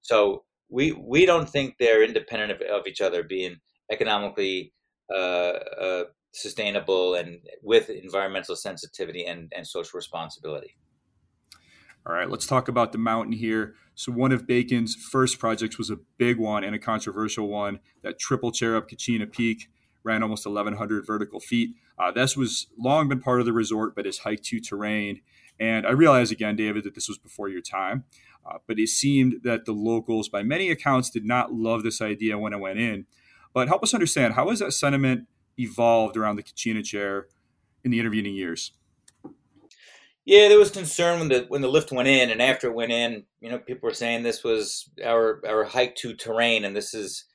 [0.01, 3.57] So we we don't think they're independent of, of each other, being
[3.91, 4.71] economically
[5.13, 10.75] uh, uh, sustainable and with environmental sensitivity and, and social responsibility.
[12.05, 13.75] All right, let's talk about the mountain here.
[13.93, 17.79] So, one of Bacon's first projects was a big one and a controversial one.
[18.03, 19.69] That triple chair up Kachina Peak
[20.03, 21.71] ran almost 1,100 vertical feet.
[21.97, 25.21] Uh, this was long been part of the resort, but is hike to terrain.
[25.59, 28.05] And I realize again, David, that this was before your time,
[28.49, 32.39] uh, but it seemed that the locals, by many accounts, did not love this idea
[32.39, 33.05] when it went in.
[33.53, 35.27] But help us understand how has that sentiment
[35.59, 37.27] evolved around the Kachina chair
[37.83, 38.71] in the intervening years?
[40.25, 42.91] Yeah, there was concern when the when the lift went in, and after it went
[42.91, 46.93] in, you know, people were saying this was our our hike to terrain, and this
[46.93, 47.25] is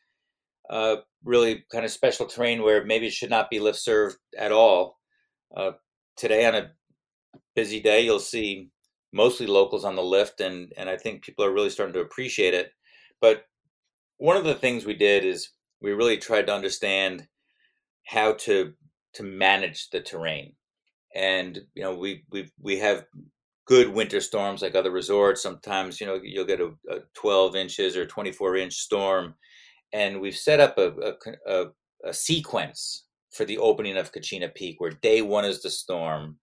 [0.71, 4.53] uh, really kind of special terrain where maybe it should not be lift served at
[4.53, 4.99] all.
[5.57, 5.73] Uh,
[6.17, 6.71] today, on a
[7.57, 8.71] busy day, you'll see
[9.13, 12.55] mostly locals on the lift, and and I think people are really starting to appreciate
[12.55, 12.71] it.
[13.21, 13.45] But
[14.19, 17.27] one of the things we did is we really tried to understand
[18.05, 18.73] how to
[19.15, 20.55] to manage the terrain
[21.15, 23.07] and you know we we we have
[23.67, 25.43] good winter storms like other resorts.
[25.43, 29.35] Sometimes you know you'll get a, a 12 inches or 24 inch storm,
[29.93, 31.15] and we've set up a,
[31.47, 31.65] a,
[32.05, 36.39] a sequence for the opening of Kachina Peak, where day one is the storm,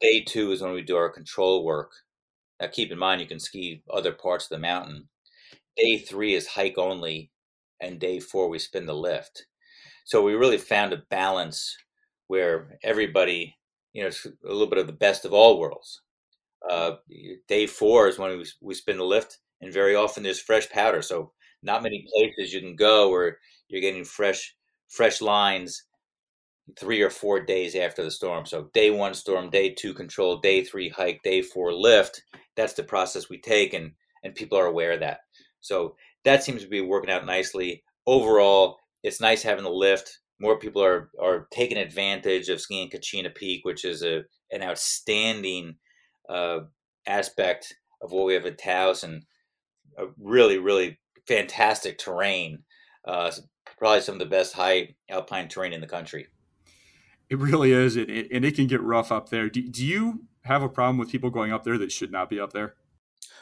[0.00, 1.92] day two is when we do our control work.
[2.60, 5.08] Now keep in mind you can ski other parts of the mountain.
[5.76, 7.32] Day three is hike only,
[7.80, 9.46] and day four we spin the lift.
[10.04, 11.76] So we really found a balance
[12.28, 13.56] where everybody
[13.94, 16.02] you know, it's a little bit of the best of all worlds.
[16.68, 16.96] Uh,
[17.48, 21.00] day four is when we, we spin the lift, and very often there's fresh powder.
[21.00, 23.38] So not many places you can go where
[23.68, 24.54] you're getting fresh
[24.88, 25.84] fresh lines
[26.78, 28.46] three or four days after the storm.
[28.46, 32.22] So day one storm, day two control, day three hike, day four lift.
[32.56, 33.92] That's the process we take, and
[34.24, 35.20] and people are aware of that.
[35.60, 37.84] So that seems to be working out nicely.
[38.06, 43.34] Overall, it's nice having the lift more people are are taking advantage of skiing Kachina
[43.34, 45.76] Peak, which is a an outstanding
[46.28, 46.60] uh,
[47.06, 49.22] aspect of what we have at Taos and
[49.98, 52.64] a really really fantastic terrain.
[53.06, 53.30] Uh,
[53.78, 56.26] probably some of the best high alpine terrain in the country.
[57.28, 59.48] It really is, it, it, and it can get rough up there.
[59.48, 62.38] Do, do you have a problem with people going up there that should not be
[62.38, 62.74] up there?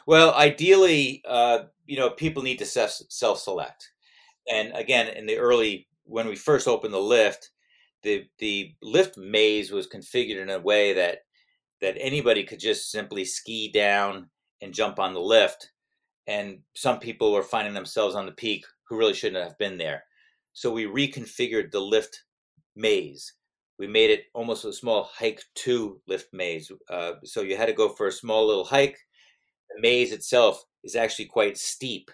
[0.05, 3.92] Well, ideally, uh, you know, people need to self select.
[4.51, 7.51] And again, in the early when we first opened the lift,
[8.03, 11.19] the the lift maze was configured in a way that
[11.81, 14.29] that anybody could just simply ski down
[14.61, 15.71] and jump on the lift.
[16.27, 20.03] And some people were finding themselves on the peak who really shouldn't have been there.
[20.53, 22.23] So we reconfigured the lift
[22.75, 23.33] maze.
[23.79, 26.71] We made it almost a small hike to lift maze.
[26.89, 28.97] Uh, so you had to go for a small little hike.
[29.75, 32.11] The maze itself is actually quite steep.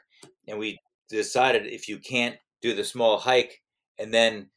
[0.48, 3.62] And we decided if you can't do the small hike,
[3.98, 4.50] and then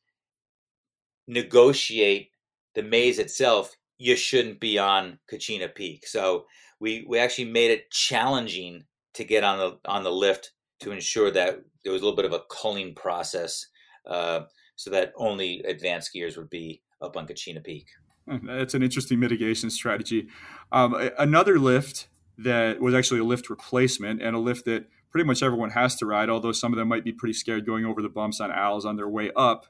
[1.26, 2.30] negotiate
[2.74, 6.06] the maze itself, you shouldn't be on Kachina Peak.
[6.06, 6.46] So
[6.80, 8.84] we we actually made it challenging
[9.14, 12.24] to get on the on the lift to ensure that there was a little bit
[12.24, 13.66] of a culling process,
[14.06, 14.40] uh,
[14.76, 17.86] so that only advanced skiers would be up on Kachina Peak.
[18.26, 20.28] That's an interesting mitigation strategy.
[20.70, 25.42] Um, another lift that was actually a lift replacement and a lift that pretty much
[25.42, 28.08] everyone has to ride, although some of them might be pretty scared going over the
[28.08, 29.66] bumps on Al's on their way up,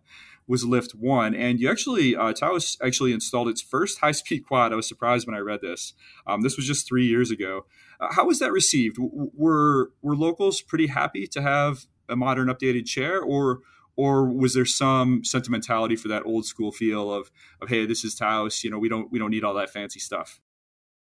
[0.46, 1.34] was lift one.
[1.34, 4.72] And you actually, uh, Taos actually installed its first high speed quad.
[4.72, 5.94] I was surprised when I read this.
[6.26, 7.66] Um, this was just three years ago.
[8.00, 8.96] Uh, how was that received?
[8.96, 13.60] W- were were locals pretty happy to have a modern, updated chair, or
[13.94, 18.14] or was there some sentimentality for that old school feel of of hey, this is
[18.14, 20.40] Taos, you know, we don't we don't need all that fancy stuff.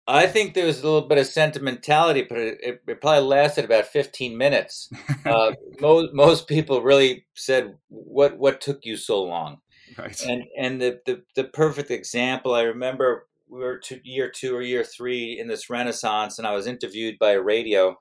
[0.08, 3.88] I think there was a little bit of sentimentality, but it, it, probably lasted about
[3.88, 4.90] 15 minutes.
[5.26, 9.58] Uh, most most people really said, "What what took you so long?"
[9.98, 10.22] Right.
[10.24, 14.62] And and the, the the perfect example I remember we were two, year two or
[14.62, 17.98] year three in this Renaissance, and I was interviewed by a radio,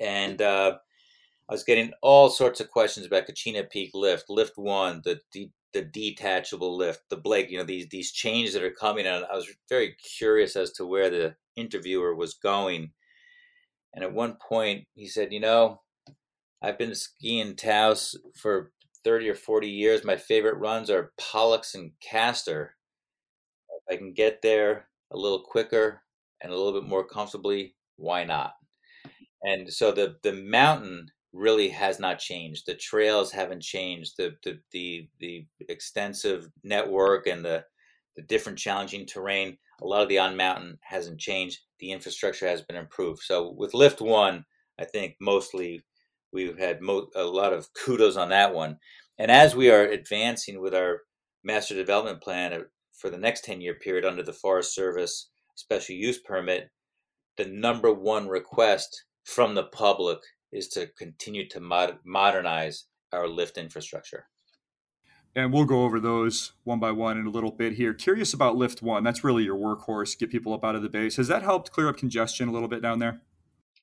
[0.00, 0.78] and uh,
[1.48, 5.50] I was getting all sorts of questions about Kachina Peak lift, lift one, the the,
[5.72, 9.06] the detachable lift, the Blake, you know, these these changes that are coming.
[9.06, 12.92] And I was very curious as to where the interviewer was going.
[13.94, 15.82] And at one point, he said, "You know,
[16.62, 18.72] I've been skiing Taos for
[19.04, 20.04] 30 or 40 years.
[20.04, 22.76] My favorite runs are Pollux and Castor.
[23.70, 26.02] If I can get there a little quicker
[26.40, 28.54] and a little bit more comfortably, why not?"
[29.42, 32.66] And so the the mountain really has not changed.
[32.66, 34.16] The trails haven't changed.
[34.16, 37.64] The the the, the extensive network and the
[38.16, 41.60] the different challenging terrain, a lot of the on mountain hasn't changed.
[41.80, 43.20] The infrastructure has been improved.
[43.22, 44.44] So with Lift One,
[44.80, 45.82] I think mostly
[46.32, 48.78] we've had mo- a lot of kudos on that one.
[49.18, 51.02] And as we are advancing with our
[51.44, 52.60] master development plan uh,
[52.92, 56.70] for the next 10 year period under the Forest Service special use permit,
[57.36, 60.18] the number one request from the public
[60.52, 64.28] is to continue to mod- modernize our lift infrastructure.
[65.34, 67.92] And we'll go over those one by one in a little bit here.
[67.92, 69.04] Curious about Lift One.
[69.04, 70.18] That's really your workhorse.
[70.18, 71.16] Get people up out of the base.
[71.16, 73.20] Has that helped clear up congestion a little bit down there?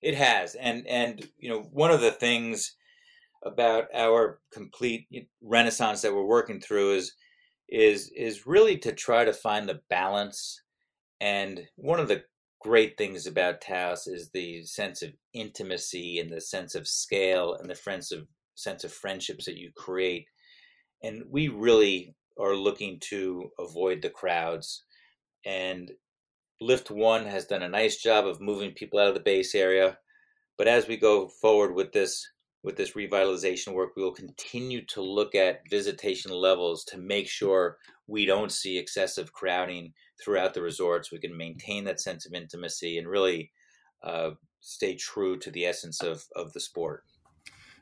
[0.02, 2.76] It has, and and you know one of the things
[3.43, 5.08] about our complete
[5.41, 7.13] renaissance that we're working through is
[7.69, 10.62] is is really to try to find the balance.
[11.21, 12.23] And one of the
[12.63, 17.69] great things about Taos is the sense of intimacy and the sense of scale and
[17.69, 20.26] the sense of sense of friendships that you create.
[21.04, 24.84] And we really are looking to avoid the crowds.
[25.45, 25.91] And
[26.62, 29.97] Lift One has done a nice job of moving people out of the base area.
[30.58, 32.26] But as we go forward with this
[32.63, 37.78] with this revitalization work, we will continue to look at visitation levels to make sure
[38.08, 41.12] we don't see excessive crowding throughout the resorts.
[41.12, 43.52] We can maintain that sense of intimacy and really
[44.04, 47.04] uh, stay true to the essence of, of the sport.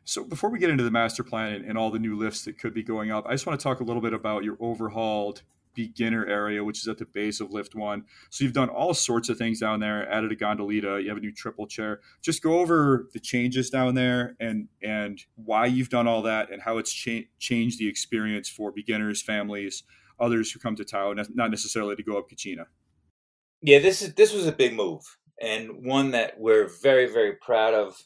[0.03, 2.57] So before we get into the master plan and, and, all the new lifts that
[2.57, 5.43] could be going up, I just want to talk a little bit about your overhauled
[5.73, 8.03] beginner area, which is at the base of lift one.
[8.29, 11.21] So you've done all sorts of things down there, added a gondolita, you have a
[11.21, 12.01] new triple chair.
[12.21, 16.61] Just go over the changes down there and and why you've done all that and
[16.63, 19.83] how it's cha- changed the experience for beginners, families,
[20.21, 22.65] others who come to Taos, not necessarily to go up Kachina.
[23.61, 25.03] Yeah, this is this was a big move
[25.41, 28.03] and one that we're very very proud of.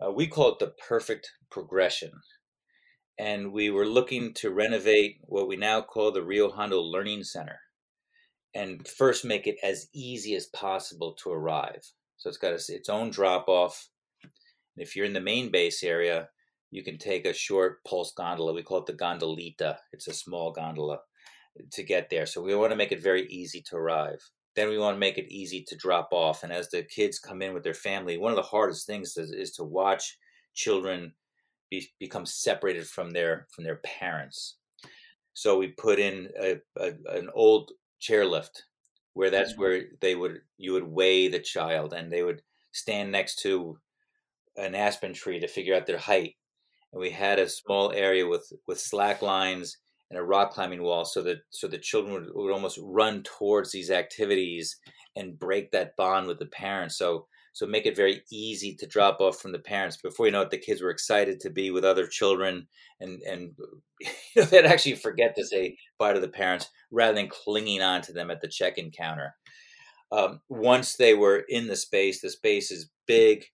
[0.00, 2.10] Uh, we call it the perfect progression,
[3.18, 7.60] and we were looking to renovate what we now call the Rio Hondo Learning Center,
[8.54, 11.84] and first make it as easy as possible to arrive.
[12.16, 13.88] So it's got its own drop off.
[14.76, 16.28] If you're in the main base area,
[16.70, 18.54] you can take a short pulse gondola.
[18.54, 19.76] We call it the gondolita.
[19.92, 21.00] It's a small gondola
[21.72, 22.26] to get there.
[22.26, 24.30] So we want to make it very easy to arrive.
[24.54, 26.42] Then we want to make it easy to drop off.
[26.42, 29.32] And as the kids come in with their family, one of the hardest things is,
[29.32, 30.18] is to watch
[30.54, 31.14] children
[31.70, 34.56] be, become separated from their from their parents.
[35.34, 38.62] So we put in a, a, an old chairlift
[39.14, 39.62] where that's mm-hmm.
[39.62, 43.78] where they would you would weigh the child and they would stand next to
[44.56, 46.34] an aspen tree to figure out their height.
[46.92, 49.78] And we had a small area with with slack lines
[50.12, 53.72] and a rock climbing wall so that so the children would, would almost run towards
[53.72, 54.76] these activities
[55.16, 56.98] and break that bond with the parents.
[56.98, 59.96] So so make it very easy to drop off from the parents.
[59.96, 62.68] Before you know it the kids were excited to be with other children
[63.00, 63.52] and and
[64.00, 68.02] you know, they'd actually forget to say bye to the parents rather than clinging on
[68.02, 69.34] to them at the check-in counter.
[70.12, 73.46] Um, once they were in the space the space is big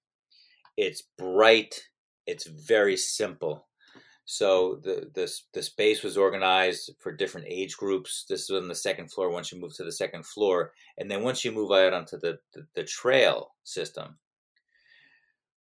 [0.77, 1.83] it's bright
[2.27, 3.68] it's very simple
[4.31, 8.27] so the, the the space was organized for different age groups.
[8.29, 9.31] This was on the second floor.
[9.31, 12.39] Once you move to the second floor, and then once you move out onto the,
[12.53, 14.19] the, the trail system,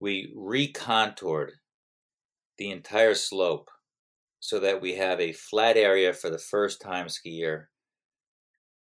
[0.01, 1.51] we recontoured
[2.57, 3.71] the entire slope
[4.41, 7.67] so that we have a flat area for the first time skier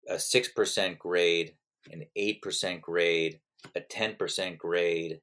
[0.08, 1.54] a 6% grade,
[1.90, 3.40] an 8% grade,
[3.74, 5.20] a 10% grade,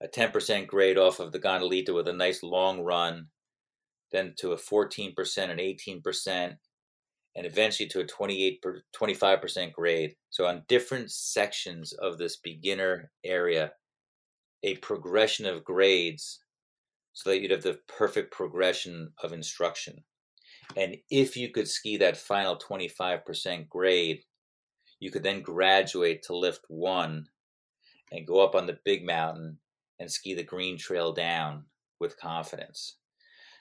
[0.00, 3.28] a 10% grade off of the Gondolita with a nice long run,
[4.14, 5.12] then to a 14%
[5.50, 6.56] and 18%,
[7.36, 10.14] and eventually to a 28 25% grade.
[10.30, 13.72] So on different sections of this beginner area,
[14.62, 16.40] a progression of grades
[17.12, 20.04] so that you'd have the perfect progression of instruction.
[20.76, 24.22] And if you could ski that final 25% grade,
[25.00, 27.26] you could then graduate to lift one
[28.12, 29.58] and go up on the big mountain
[29.98, 31.64] and ski the green trail down
[32.00, 32.96] with confidence.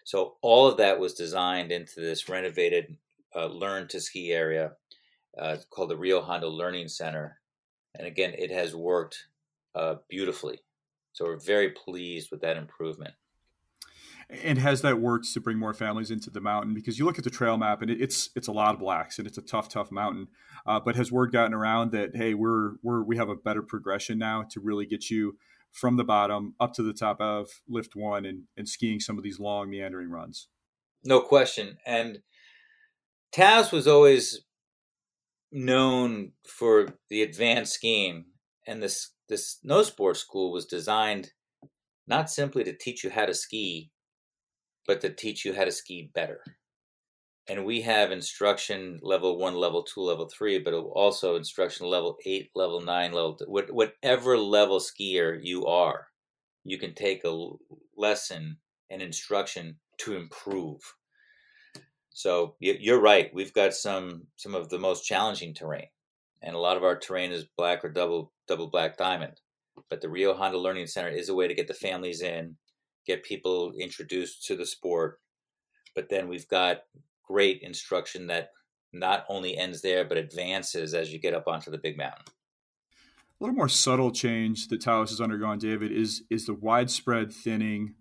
[0.04, 2.98] So all of that was designed into this renovated
[3.36, 4.74] uh, learn to ski area
[5.38, 7.40] uh, called the Rio Hondo Learning Center.
[7.96, 9.26] And again, it has worked
[9.76, 10.60] uh, beautifully.
[11.14, 13.14] So we're very pleased with that improvement.
[14.30, 16.74] And has that worked to bring more families into the mountain?
[16.74, 19.28] Because you look at the trail map, and it's it's a lot of blacks, and
[19.28, 20.28] it's a tough, tough mountain.
[20.66, 24.18] Uh, but has word gotten around that hey, we're we're we have a better progression
[24.18, 25.38] now to really get you
[25.74, 29.24] from the bottom up to the top of lift one and, and skiing some of
[29.24, 30.48] these long meandering runs?
[31.04, 31.78] No question.
[31.86, 32.20] And
[33.34, 34.42] Taos was always
[35.52, 38.26] known for the advanced skiing,
[38.66, 41.32] and this this snow sports school was designed
[42.08, 43.92] not simply to teach you how to ski,
[44.86, 46.42] but to teach you how to ski better.
[47.50, 52.52] And we have instruction level one, level two, level three, but also instruction level eight,
[52.56, 56.08] level nine, level whatever level skier you are,
[56.64, 57.50] you can take a
[57.98, 58.58] lesson
[58.90, 60.80] and instruction to improve.
[62.12, 63.34] So you're right.
[63.34, 65.88] We've got some some of the most challenging terrain,
[66.42, 69.42] and a lot of our terrain is black or double double black diamond.
[69.90, 72.56] But the Rio Hondo Learning Center is a way to get the families in,
[73.06, 75.20] get people introduced to the sport.
[75.96, 76.84] But then we've got
[77.24, 78.50] great instruction that
[78.92, 82.26] not only ends there but advances as you get up onto the big mountain.
[83.40, 87.96] A little more subtle change that Taos has undergone, David, is is the widespread thinning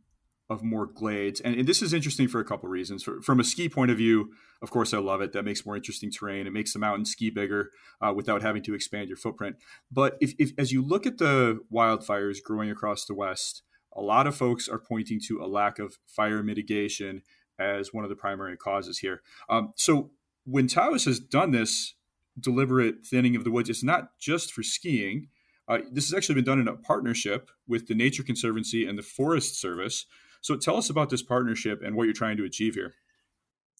[0.53, 1.41] of more glades.
[1.41, 3.03] And, and, this is interesting for a couple reasons.
[3.03, 5.33] For, from a ski point of view, of course, I love it.
[5.33, 6.47] That makes more interesting terrain.
[6.47, 7.71] It makes the mountain ski bigger
[8.01, 9.57] uh, without having to expand your footprint.
[9.91, 13.63] But if, if, as you look at the wildfires growing across the West,
[13.95, 17.23] a lot of folks are pointing to a lack of fire mitigation
[17.65, 19.23] as one of the primary causes here.
[19.49, 20.11] Um, so
[20.45, 21.95] when Taos has done this
[22.39, 25.29] deliberate thinning of the woods, it's not just for skiing.
[25.69, 29.03] Uh, this has actually been done in a partnership with the Nature Conservancy and the
[29.03, 30.07] Forest Service.
[30.41, 32.95] So tell us about this partnership and what you're trying to achieve here.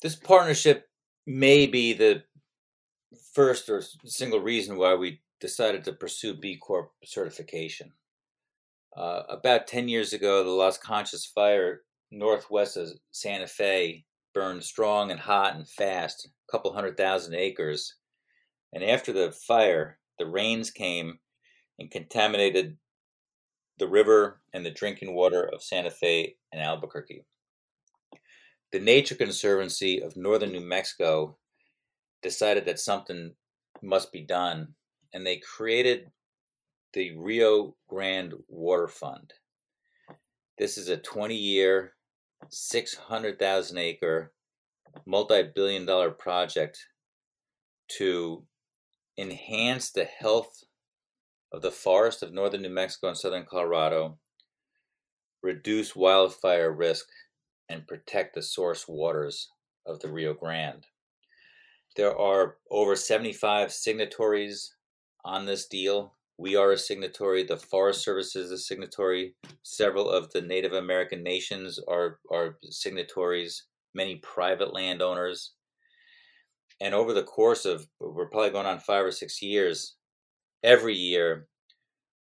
[0.01, 0.89] This partnership
[1.27, 2.25] may be the
[3.33, 7.93] first or single reason why we decided to pursue B Corp certification.
[8.97, 11.83] Uh, about 10 years ago, the Las Conchas fire
[12.13, 14.05] northwest of Santa Fe
[14.35, 17.97] burned strong and hot and fast, a couple hundred thousand acres.
[18.73, 21.19] And after the fire, the rains came
[21.79, 22.77] and contaminated
[23.79, 27.25] the river and the drinking water of Santa Fe and Albuquerque.
[28.71, 31.37] The Nature Conservancy of northern New Mexico
[32.23, 33.35] decided that something
[33.83, 34.75] must be done,
[35.13, 36.11] and they created
[36.93, 39.33] the Rio Grande Water Fund.
[40.59, 41.95] This is a 20 year,
[42.49, 44.33] 600,000 acre,
[45.07, 46.87] multi billion dollar project
[47.99, 48.45] to
[49.19, 50.65] enhance the health
[51.53, 54.19] of the forest of northern New Mexico and southern Colorado,
[55.43, 57.07] reduce wildfire risk,
[57.69, 59.51] and protect the source waters
[59.87, 60.87] of the Rio Grande.
[61.97, 64.75] There are over 75 signatories
[65.25, 67.45] on this deal, we are a signatory.
[67.45, 69.37] The Forest Service is a signatory.
[69.63, 75.53] Several of the Native American nations are, are signatories, many private landowners.
[76.81, 79.95] And over the course of, we're probably going on five or six years,
[80.65, 81.47] every year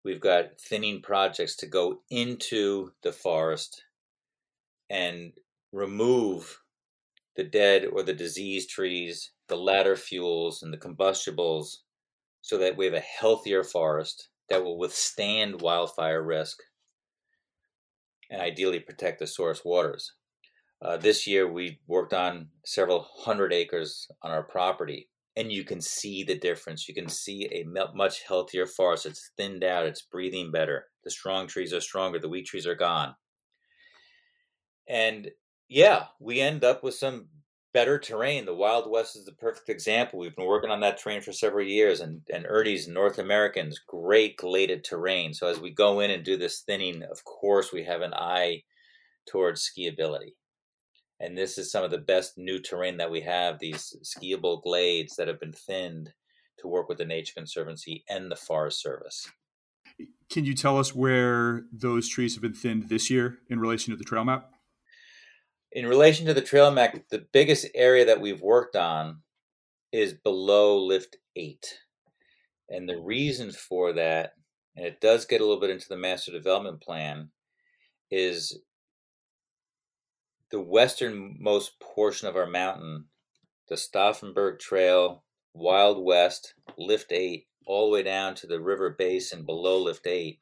[0.05, 3.83] we've got thinning projects to go into the forest
[4.89, 5.33] and
[5.73, 6.61] remove
[7.35, 11.83] the dead or the diseased trees, the ladder fuels, and the combustibles
[12.43, 16.59] so that we have a healthier forest that will withstand wildfire risk
[18.31, 20.13] and ideally protect the source waters.
[20.83, 25.81] Uh, this year, we worked on several hundred acres on our property, and you can
[25.81, 26.89] see the difference.
[26.89, 27.65] You can see a
[27.95, 29.07] much healthier forest.
[29.07, 30.87] It's thinned out, it's breathing better.
[31.05, 33.15] The strong trees are stronger, the weak trees are gone.
[34.89, 35.31] And
[35.69, 37.29] yeah, we end up with some
[37.73, 38.45] better terrain.
[38.45, 40.19] The Wild West is the perfect example.
[40.19, 44.37] We've been working on that terrain for several years, and and Ernie's North Americans great
[44.37, 45.35] gladed terrain.
[45.35, 48.63] So as we go in and do this thinning, of course, we have an eye
[49.27, 50.35] towards skiability.
[51.21, 53.59] And this is some of the best new terrain that we have.
[53.59, 56.13] These skiable glades that have been thinned
[56.59, 59.29] to work with the Nature Conservancy and the Forest Service.
[60.31, 63.97] Can you tell us where those trees have been thinned this year in relation to
[63.97, 64.52] the trail map?
[65.75, 69.23] In relation to the trail map, the biggest area that we've worked on
[69.91, 71.79] is below lift eight.
[72.69, 74.35] And the reason for that,
[74.77, 77.31] and it does get a little bit into the master development plan,
[78.11, 78.59] is
[80.51, 83.07] the westernmost portion of our mountain,
[83.71, 89.47] the Stauffenberg Trail, Wild West, Lift 8, all the way down to the river basin
[89.47, 90.39] below Lift 8,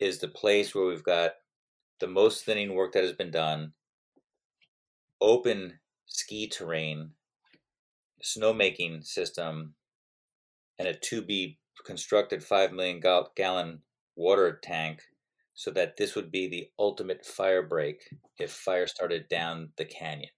[0.00, 1.32] is the place where we've got
[2.00, 3.74] the most thinning work that has been done,
[5.22, 7.12] open ski terrain,
[8.22, 9.74] snowmaking system,
[10.78, 13.00] and a to be constructed 5 million
[13.36, 13.80] gallon
[14.16, 15.00] water tank
[15.54, 18.02] so that this would be the ultimate fire break
[18.38, 20.30] if fire started down the canyon.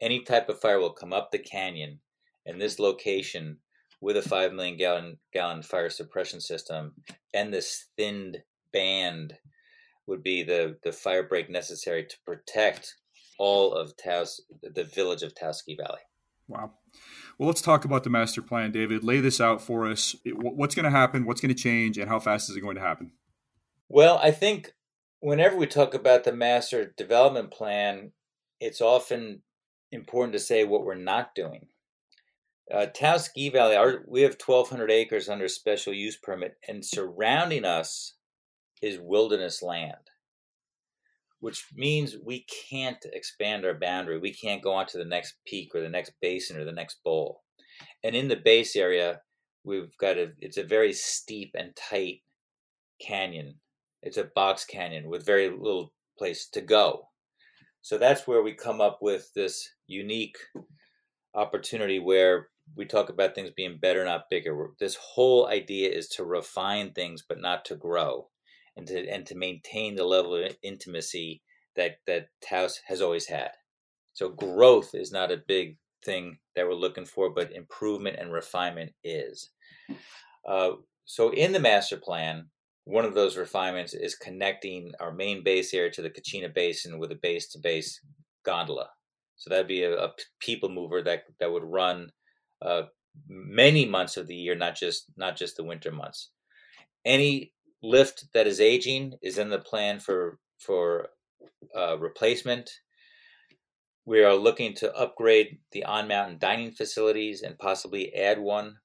[0.00, 2.00] Any type of fire will come up the canyon,
[2.46, 3.58] and this location
[4.00, 6.94] with a 5 million gallon, gallon fire suppression system
[7.34, 8.38] and this thinned
[8.72, 9.34] band
[10.06, 12.96] would be the, the fire break necessary to protect
[13.40, 16.00] all of Taos, the village of Taos Valley.
[16.46, 16.72] Wow.
[17.38, 19.02] Well, let's talk about the master plan, David.
[19.02, 20.14] Lay this out for us.
[20.26, 21.24] What's going to happen?
[21.24, 21.96] What's going to change?
[21.96, 23.12] And how fast is it going to happen?
[23.88, 24.74] Well, I think
[25.20, 28.12] whenever we talk about the master development plan,
[28.60, 29.40] it's often
[29.90, 31.68] important to say what we're not doing.
[32.70, 32.86] Uh,
[33.16, 38.14] Ski Valley, our, we have 1,200 acres under special use permit, and surrounding us
[38.82, 40.09] is wilderness land
[41.40, 44.18] which means we can't expand our boundary.
[44.18, 47.02] We can't go on to the next peak or the next basin or the next
[47.02, 47.42] bowl.
[48.04, 49.20] And in the base area,
[49.64, 52.20] we've got a it's a very steep and tight
[53.00, 53.56] canyon.
[54.02, 57.08] It's a box canyon with very little place to go.
[57.82, 60.36] So that's where we come up with this unique
[61.34, 64.70] opportunity where we talk about things being better, not bigger.
[64.78, 68.28] This whole idea is to refine things, but not to grow
[68.80, 71.42] and to and to maintain the level of intimacy
[71.76, 73.50] that that Taos has always had.
[74.14, 78.92] So growth is not a big thing that we're looking for, but improvement and refinement
[79.04, 79.50] is.
[80.48, 80.70] Uh,
[81.04, 82.46] so in the master plan,
[82.84, 87.12] one of those refinements is connecting our main base area to the Kachina Basin with
[87.12, 88.00] a base-to-base
[88.44, 88.88] gondola.
[89.36, 92.10] So that'd be a, a people mover that that would run
[92.62, 92.82] uh,
[93.28, 96.30] many months of the year, not just not just the winter months.
[97.04, 97.52] Any
[97.82, 101.08] lift that is aging is in the plan for for
[101.76, 102.70] uh, replacement.
[104.04, 108.76] We are looking to upgrade the on mountain dining facilities and possibly add one.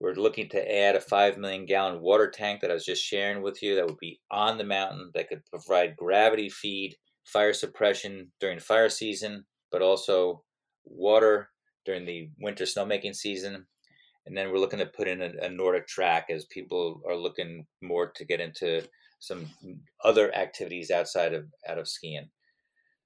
[0.00, 3.40] We're looking to add a 5 million gallon water tank that I was just sharing
[3.40, 8.32] with you that would be on the mountain that could provide gravity feed, fire suppression
[8.40, 10.42] during fire season, but also
[10.84, 11.50] water
[11.84, 13.66] during the winter snowmaking season
[14.26, 17.66] and then we're looking to put in a, a Nordic track as people are looking
[17.80, 18.82] more to get into
[19.18, 19.46] some
[20.04, 22.28] other activities outside of out of skiing.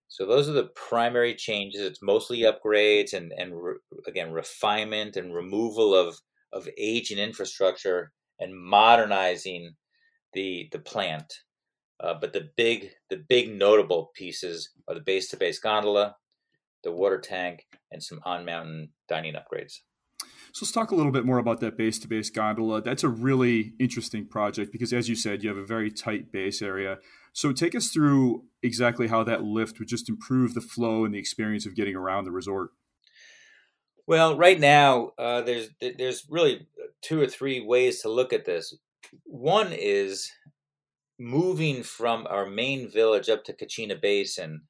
[0.09, 1.81] So those are the primary changes.
[1.81, 3.75] It's mostly upgrades and and re,
[4.07, 6.17] again refinement and removal of
[6.53, 9.75] of aging infrastructure and modernizing
[10.33, 11.33] the the plant.
[11.99, 16.17] Uh, but the big the big notable pieces are the base to base gondola,
[16.85, 19.81] the water tank, and some on mountain dining upgrades.
[20.57, 22.81] So let's talk a little bit more about that base to base gondola.
[22.81, 26.63] That's a really interesting project because, as you said, you have a very tight base
[26.63, 26.97] area.
[27.35, 31.19] So take us through exactly how that lift would just improve the flow and the
[31.19, 32.71] experience of getting around the resort.
[34.07, 36.67] Well, right now, uh, there's there's really
[37.03, 38.75] two or three ways to look at this.
[39.25, 40.33] One is
[41.19, 44.63] moving from our main village up to Kachina Basin.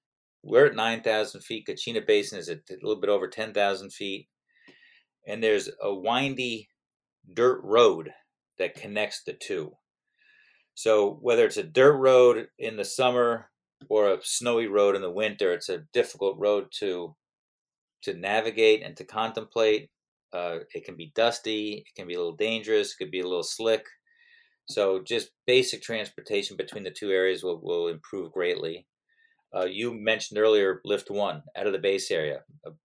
[0.42, 1.68] We're at 9,000 feet.
[1.68, 4.26] Kachina Basin is at a little bit over 10,000 feet
[5.26, 6.68] and there's a windy
[7.32, 8.12] dirt road
[8.58, 9.72] that connects the two.
[10.74, 13.50] So whether it's a dirt road in the summer
[13.88, 17.14] or a snowy road in the winter, it's a difficult road to
[18.02, 19.90] to navigate and to contemplate.
[20.32, 23.26] Uh, it can be dusty, it can be a little dangerous, it could be a
[23.26, 23.84] little slick.
[24.68, 28.86] So just basic transportation between the two areas will, will improve greatly.
[29.54, 32.40] Uh, you mentioned earlier Lift One out of the base area,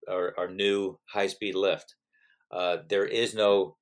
[0.10, 1.96] our, our new high speed lift
[2.52, 3.78] uh, there is no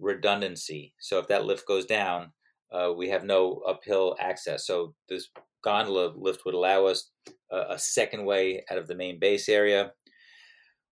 [0.00, 0.94] redundancy.
[0.98, 2.32] So if that lift goes down,
[2.72, 4.66] uh, we have no uphill access.
[4.66, 5.28] So this
[5.62, 7.10] gondola lift would allow us
[7.50, 9.92] a, a second way out of the main base area.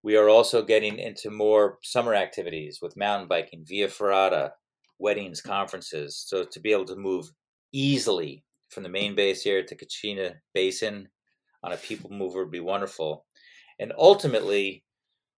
[0.02, 4.52] We are also getting into more summer activities with mountain biking, via ferrata,
[4.98, 6.24] weddings, conferences.
[6.26, 7.30] So to be able to move
[7.72, 11.08] easily from the main base area to Kachina Basin
[11.62, 13.24] on a people mover would be wonderful.
[13.78, 14.84] And ultimately,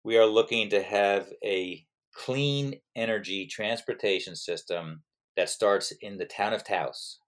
[0.04, 5.02] we are looking to have a clean energy transportation system
[5.36, 7.20] that starts in the town of Taos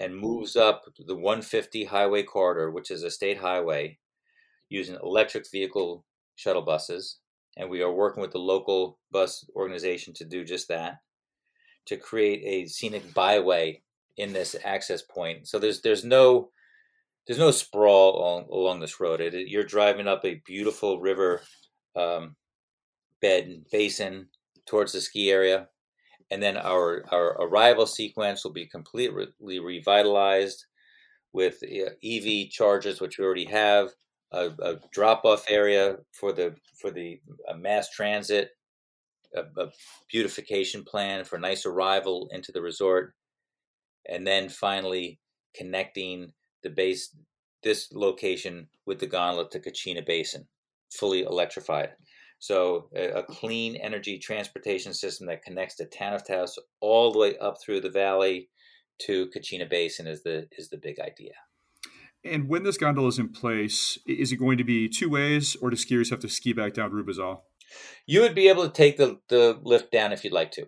[0.00, 3.98] and moves up the 150 highway corridor, which is a state highway,
[4.68, 6.04] using electric vehicle
[6.36, 7.18] shuttle buses.
[7.56, 10.98] And we are working with the local bus organization to do just that,
[11.86, 13.82] to create a scenic byway
[14.16, 15.48] in this access point.
[15.48, 16.50] So there's there's no
[17.26, 19.20] there's no sprawl along, along this road.
[19.20, 21.42] It, you're driving up a beautiful river
[21.98, 22.36] um,
[23.20, 24.28] bed basin
[24.66, 25.68] towards the ski area.
[26.30, 29.26] And then our our arrival sequence will be completely
[29.60, 30.66] revitalized
[31.32, 33.90] with uh, EV charges, which we already have,
[34.32, 37.20] a, a drop off area for the for the
[37.56, 38.50] mass transit,
[39.34, 39.70] a, a,
[40.10, 43.14] beautification plan for a nice arrival into the resort,
[44.08, 45.18] and then finally
[45.54, 46.32] connecting
[46.62, 47.14] the base
[47.62, 50.46] this location with the gondola to Kachina Basin,
[50.90, 51.90] fully electrified.
[52.38, 57.18] So a, a, clean energy transportation system that connects the town of Taos all the
[57.18, 58.48] way up through the valley
[59.00, 61.32] to Kachina Basin is the is the big idea.
[62.24, 65.70] And when this gondola is in place, is it going to be two ways, or
[65.70, 67.42] do skiers have to ski back down Rubezahl?
[68.06, 70.66] You would be able to take the, the lift down if you'd like to.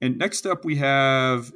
[0.00, 1.52] And next up, we have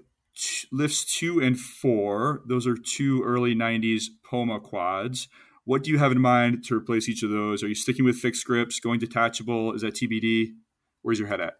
[0.70, 2.42] lifts two and four.
[2.46, 5.28] Those are two early 90s Poma quads.
[5.64, 7.62] What do you have in mind to replace each of those?
[7.62, 9.72] Are you sticking with fixed grips, going detachable?
[9.72, 10.54] Is that TBD?
[11.02, 11.54] Where's your head at?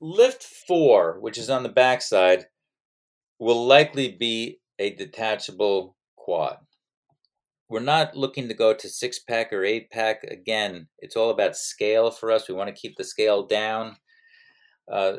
[0.00, 2.46] Lift four, which is on the backside,
[3.38, 6.58] will likely be a detachable quad.
[7.68, 10.22] We're not looking to go to six pack or eight pack.
[10.24, 12.48] Again, it's all about scale for us.
[12.48, 13.96] We want to keep the scale down.
[14.90, 15.14] Uh,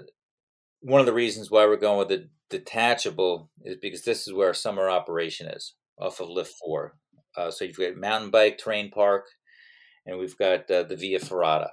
[0.82, 4.48] one of the reasons why we're going with the detachable is because this is where
[4.48, 6.96] our summer operation is off of lift four.
[7.38, 9.28] Uh, so you've got mountain bike terrain park,
[10.06, 11.70] and we've got uh, the Via Ferrata.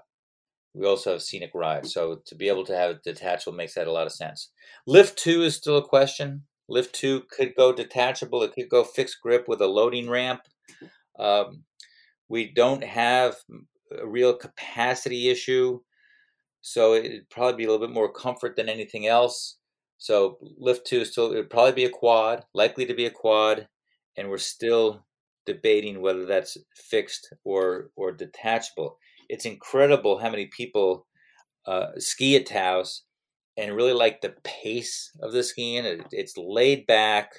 [0.74, 1.94] We also have scenic rides.
[1.94, 4.50] So to be able to have detachable makes that a lot of sense.
[4.86, 6.42] Lift two is still a question.
[6.68, 8.42] Lift two could go detachable.
[8.42, 10.42] It could go fixed grip with a loading ramp.
[11.18, 11.64] Um,
[12.28, 13.36] we don't have
[13.96, 15.80] a real capacity issue,
[16.60, 19.58] so it'd probably be a little bit more comfort than anything else.
[19.98, 23.68] So lift two still it'd probably be a quad, likely to be a quad,
[24.16, 25.04] and we're still
[25.46, 28.98] debating whether that's fixed or or detachable.
[29.28, 31.06] It's incredible how many people
[31.66, 33.02] uh, ski at Taos
[33.56, 35.84] and really like the pace of the skiing.
[35.84, 37.32] It, it's laid back.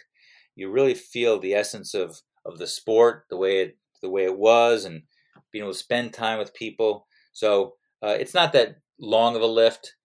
[0.56, 4.38] You really feel the essence of of the sport, the way it the way it
[4.38, 5.04] was, and
[5.52, 7.08] being able to spend time with people.
[7.34, 9.96] So uh, it's not that long of a lift.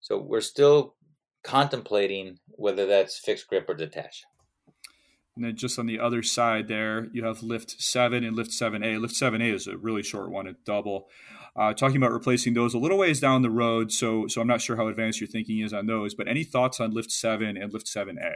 [0.00, 0.94] So we're still
[1.42, 4.24] contemplating whether that's fixed grip or detached.
[5.40, 9.00] And then just on the other side there, you have lift seven and lift 7A.
[9.00, 11.08] Lift 7A is a really short one, a double.
[11.56, 14.60] Uh, talking about replacing those a little ways down the road, so so I'm not
[14.60, 16.14] sure how advanced your thinking is on those.
[16.14, 18.34] But any thoughts on lift seven and lift 7A?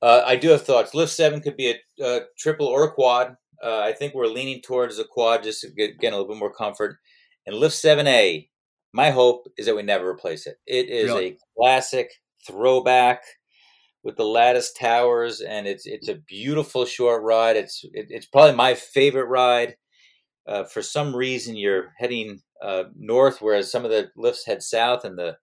[0.00, 0.94] Uh, I do have thoughts.
[0.94, 3.36] Lift seven could be a, a triple or a quad.
[3.62, 6.38] Uh, I think we're leaning towards a quad just to get, get a little bit
[6.38, 6.96] more comfort.
[7.44, 8.48] And lift 7A,
[8.94, 10.56] my hope is that we never replace it.
[10.66, 11.26] It is really?
[11.26, 12.10] a classic
[12.46, 13.22] throwback
[14.02, 17.56] with the lattice towers, and it's it's a beautiful short ride.
[17.56, 19.76] It's it, it's probably my favorite ride.
[20.46, 25.04] Uh, for some reason, you're heading uh, north, whereas some of the lifts head south,
[25.04, 25.36] and the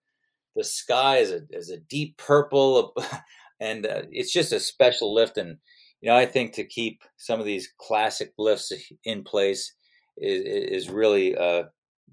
[0.56, 2.94] the sky is a is a deep purple,
[3.60, 5.38] and uh, it's just a special lift.
[5.38, 5.58] And
[6.00, 8.72] you know, I think to keep some of these classic lifts
[9.04, 9.72] in place
[10.16, 11.64] is is really uh,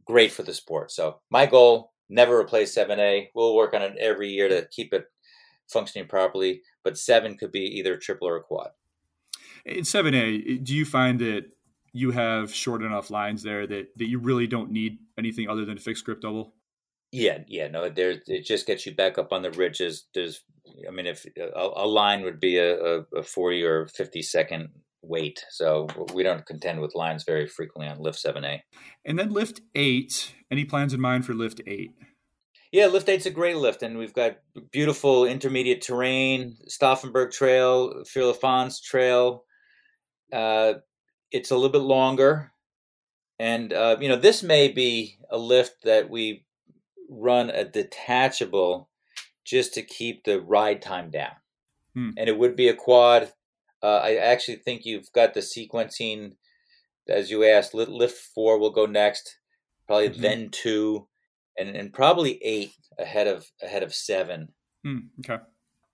[0.05, 0.91] great for the sport.
[0.91, 3.29] So my goal: never replace 7A.
[3.33, 5.05] We'll work on it every year to keep it
[5.69, 6.61] functioning properly.
[6.83, 8.69] But seven could be either triple or a quad.
[9.65, 11.45] In seven A, do you find that
[11.91, 15.77] you have short enough lines there that, that you really don't need anything other than
[15.77, 16.53] a fixed grip double?
[17.11, 20.05] Yeah, yeah, no, there it just gets you back up on the ridges.
[20.13, 20.43] There's,
[20.85, 24.69] I mean, if a, a line would be a, a, a, forty or fifty second
[25.01, 28.61] wait, so we don't contend with lines very frequently on lift seven A.
[29.05, 30.33] And then lift eight.
[30.51, 31.91] Any plans in mind for lift eight?
[32.75, 34.35] Yeah, Lift eight's a great lift, and we've got
[34.69, 39.45] beautiful intermediate terrain, Stauffenberg Trail, Firlefanz Trail.
[40.33, 40.73] Uh,
[41.31, 42.51] it's a little bit longer,
[43.39, 46.43] and uh, you know this may be a lift that we
[47.09, 48.89] run a detachable
[49.45, 51.31] just to keep the ride time down,
[51.93, 52.09] hmm.
[52.17, 53.31] and it would be a quad.
[53.81, 56.33] Uh, I actually think you've got the sequencing,
[57.07, 57.73] as you asked.
[57.73, 59.37] Lift four will go next,
[59.87, 60.21] probably mm-hmm.
[60.21, 61.07] then two
[61.57, 64.49] and and probably eight ahead of ahead of seven.
[64.83, 65.43] Hmm, okay.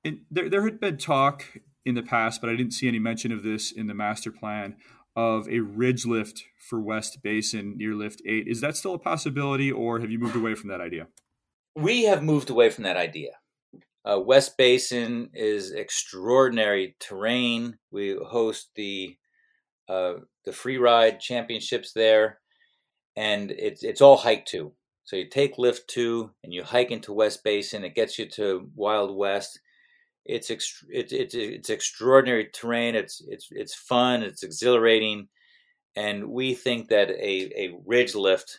[0.04, 1.46] And there there had been talk
[1.86, 4.76] in the past, but I didn't see any mention of this in the master plan
[5.16, 8.48] of a ridge lift for West Basin near Lift 8.
[8.48, 11.08] Is that still a possibility, or have you moved away from that idea?
[11.76, 13.32] We have moved away from that idea.
[14.04, 17.78] Uh, West Basin is extraordinary terrain.
[17.92, 19.16] We host the
[19.88, 20.14] uh,
[20.46, 22.40] the free ride championships there,
[23.16, 24.74] and it's it's all hike to.
[25.12, 27.84] So you take lift two and you hike into West Basin.
[27.84, 29.60] It gets you to Wild West.
[30.24, 32.96] It's ext- it's it's it's extraordinary terrain.
[32.96, 34.24] It's it's it's fun.
[34.24, 35.28] It's exhilarating,
[35.98, 38.58] and we think that a a ridge lift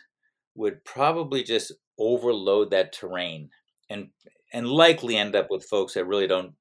[0.53, 3.49] would probably just overload that terrain
[3.89, 4.09] and
[4.53, 6.53] and likely end up with folks that really don't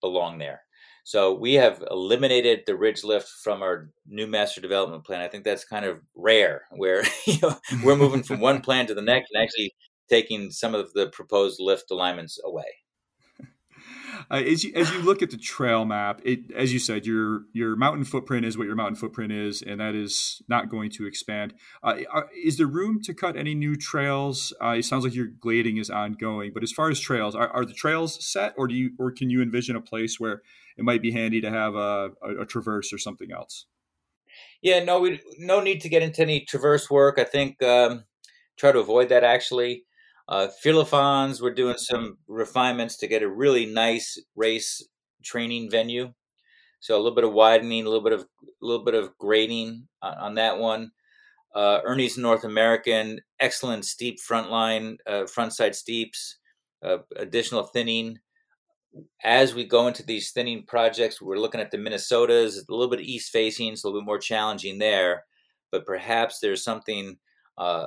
[0.00, 0.62] belong there.
[1.10, 5.20] So we have eliminated the ridge lift from our new master development plan.
[5.20, 8.94] I think that's kind of rare, where you know, we're moving from one plan to
[8.94, 9.74] the next and actually
[10.08, 12.66] taking some of the proposed lift alignments away.
[14.30, 17.42] Uh, as you as you look at the trail map, it as you said, your
[17.52, 21.04] your mountain footprint is what your mountain footprint is, and that is not going to
[21.04, 21.52] expand.
[21.82, 21.96] Uh,
[22.44, 24.52] is there room to cut any new trails?
[24.62, 27.64] Uh, it sounds like your glading is ongoing, but as far as trails, are, are
[27.64, 30.42] the trails set, or do you or can you envision a place where
[30.76, 33.66] it might be handy to have a, a, a traverse or something else?
[34.62, 37.18] Yeah, no, we no need to get into any traverse work.
[37.18, 38.04] I think um,
[38.56, 39.84] try to avoid that actually.
[40.30, 44.80] Uh, Firlefanz, we're doing some refinements to get a really nice race
[45.24, 46.12] training venue.
[46.78, 49.88] So a little bit of widening, a little bit of a little bit of grading
[50.02, 50.92] on, on that one.
[51.52, 56.38] Uh, Ernie's North American, excellent steep front line, uh, front side steeps,
[56.84, 58.16] uh, additional thinning.
[59.24, 63.00] As we go into these thinning projects, we're looking at the Minnesotas, a little bit
[63.00, 65.24] east facing, so a little bit more challenging there.
[65.72, 67.18] But perhaps there's something
[67.58, 67.86] uh,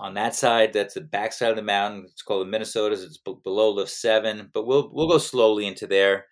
[0.00, 0.72] on that side.
[0.72, 2.06] That's the back side of the mountain.
[2.10, 3.04] It's called the Minnesotas.
[3.04, 6.26] It's b- below lift seven, but we'll we'll go slowly into there.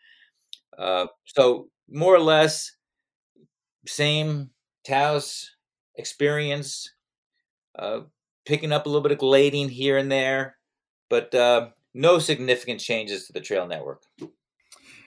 [0.77, 2.73] Uh, so more or less,
[3.87, 4.51] same
[4.85, 5.55] Taos
[5.97, 6.91] experience.
[7.79, 8.01] Uh,
[8.47, 10.57] picking up a little bit of glading here and there,
[11.11, 14.03] but uh, no significant changes to the trail network.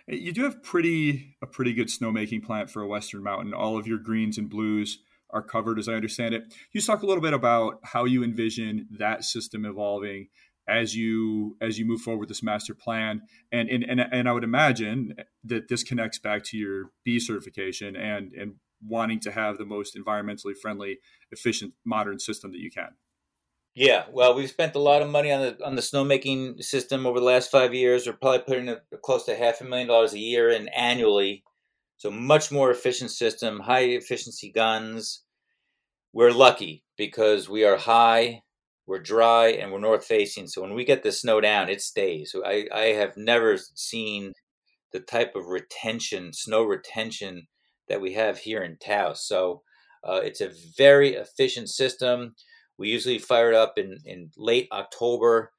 [0.07, 3.53] You do have pretty a pretty good snowmaking plant for a western mountain.
[3.53, 4.99] All of your greens and blues
[5.33, 6.43] are covered, as I understand it.
[6.71, 10.27] You just talk a little bit about how you envision that system evolving
[10.67, 13.21] as you as you move forward with this master plan,
[13.51, 17.95] and and and, and I would imagine that this connects back to your B certification
[17.95, 18.55] and and
[18.85, 20.99] wanting to have the most environmentally friendly,
[21.31, 22.89] efficient, modern system that you can.
[23.73, 27.19] Yeah, well, we've spent a lot of money on the on the snowmaking system over
[27.19, 28.05] the last five years.
[28.05, 31.43] We're probably putting close to half a million dollars a year and annually
[32.01, 35.21] so much more efficient system, high efficiency guns.
[36.11, 38.41] We're lucky because we are high,
[38.87, 40.47] we're dry, and we're north facing.
[40.47, 42.31] So when we get the snow down, it stays.
[42.31, 44.33] So I, I have never seen
[44.91, 47.45] the type of retention, snow retention
[47.87, 49.23] that we have here in Taos.
[49.27, 49.61] So
[50.03, 52.33] uh, it's a very efficient system.
[52.79, 55.51] We usually fire it up in, in late October.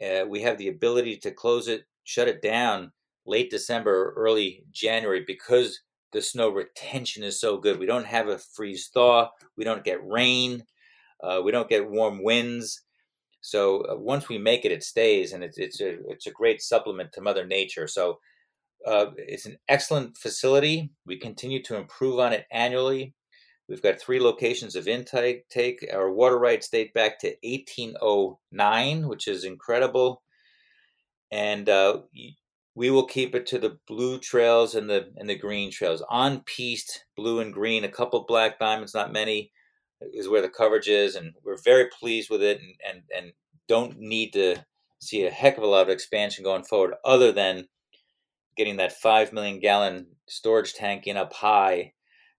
[0.00, 2.92] Uh, we have the ability to close it, shut it down
[3.26, 5.80] late December, early January because
[6.12, 7.78] the snow retention is so good.
[7.78, 9.30] We don't have a freeze thaw.
[9.56, 10.64] We don't get rain.
[11.22, 12.82] Uh, we don't get warm winds.
[13.40, 16.60] So uh, once we make it, it stays, and it's it's a it's a great
[16.60, 17.86] supplement to Mother Nature.
[17.86, 18.18] So
[18.86, 20.90] uh, it's an excellent facility.
[21.06, 23.14] We continue to improve on it annually.
[23.68, 25.44] We've got three locations of intake.
[25.92, 30.22] Our water rights date back to 1809, which is incredible.
[31.30, 32.00] And uh,
[32.78, 36.00] we will keep it to the blue trails and the and the green trails.
[36.08, 39.50] On pieced blue and green, a couple black diamonds, not many,
[40.00, 43.32] is where the coverage is, and we're very pleased with it, and and, and
[43.66, 44.64] don't need to
[45.00, 47.66] see a heck of a lot of expansion going forward, other than
[48.56, 51.92] getting that five million gallon storage tank in up high,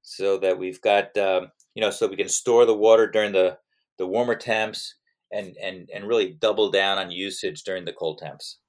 [0.04, 3.58] so that we've got um, you know so we can store the water during the
[3.98, 4.96] the warmer temps
[5.34, 8.60] and and and really double down on usage during the cold temps.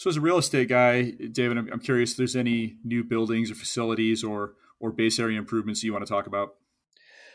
[0.00, 3.50] So, as a real estate guy, David, I'm, I'm curious if there's any new buildings
[3.50, 6.54] or facilities or or base area improvements you want to talk about.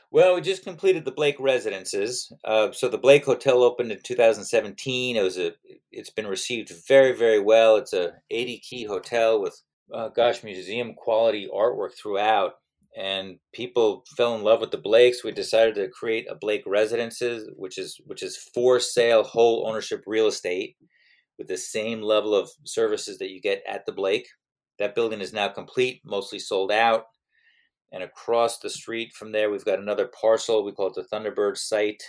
[0.09, 2.33] Well, we just completed the Blake residences.
[2.43, 5.15] Uh, so the Blake Hotel opened in 2017.
[5.15, 5.51] It was a.
[5.91, 7.75] It's been received very, very well.
[7.75, 9.61] It's a 80 key hotel with,
[9.93, 12.53] uh, gosh, museum quality artwork throughout,
[12.97, 15.23] and people fell in love with the Blakes.
[15.23, 20.01] We decided to create a Blake Residences, which is which is for sale whole ownership
[20.07, 20.77] real estate
[21.37, 24.27] with the same level of services that you get at the Blake.
[24.79, 27.05] That building is now complete, mostly sold out.
[27.91, 30.63] And across the street from there, we've got another parcel.
[30.63, 32.03] We call it the Thunderbird site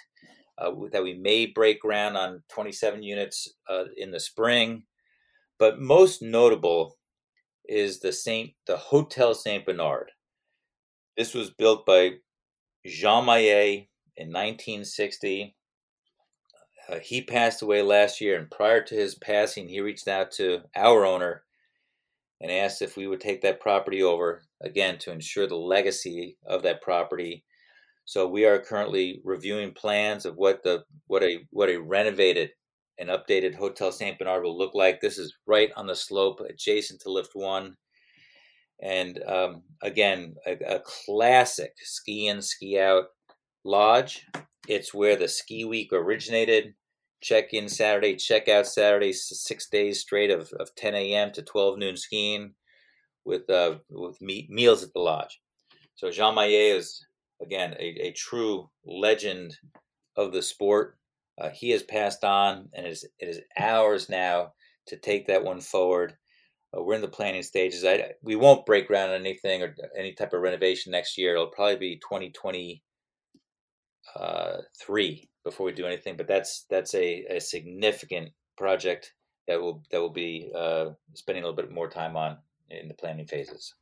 [0.59, 4.83] uh, that we may break ground on 27 units uh, in the spring.
[5.59, 6.99] But most notable
[7.69, 10.11] is the Saint, the Hotel Saint Bernard.
[11.17, 12.13] This was built by
[12.85, 15.57] Jean Mayer in 1960.
[16.89, 20.63] Uh, he passed away last year, and prior to his passing, he reached out to
[20.77, 21.43] our owner
[22.41, 26.63] and asked if we would take that property over again to ensure the legacy of
[26.63, 27.45] that property.
[28.05, 32.51] So we are currently reviewing plans of what the what a what a renovated
[32.99, 35.01] and updated Hotel Saint Bernard will look like.
[35.01, 37.77] This is right on the slope adjacent to Lift One,
[38.81, 43.07] and um, again a, a classic ski in ski out
[43.65, 44.25] lodge.
[44.69, 46.75] It's where the ski week originated
[47.21, 51.33] check in Saturday, check out Saturday, six days straight of, of 10 a.m.
[51.33, 52.55] to 12 noon skiing
[53.25, 55.41] with uh, with me- meals at the lodge.
[55.95, 57.05] So Jean Mayer is
[57.43, 59.57] again a, a true legend
[60.17, 60.99] of the sport.
[61.39, 64.53] Uh, he has passed on, and it is, it is ours now
[64.87, 66.17] to take that one forward.
[66.75, 67.85] Uh, we're in the planning stages.
[67.85, 71.35] I, we won't break ground on anything or any type of renovation next year.
[71.35, 72.01] It'll probably be
[74.17, 76.17] 2023 before we do anything.
[76.17, 79.15] But that's that's a, a significant project
[79.49, 82.39] that will that will be uh, spending a little bit more time on
[82.71, 83.75] in the planning phases.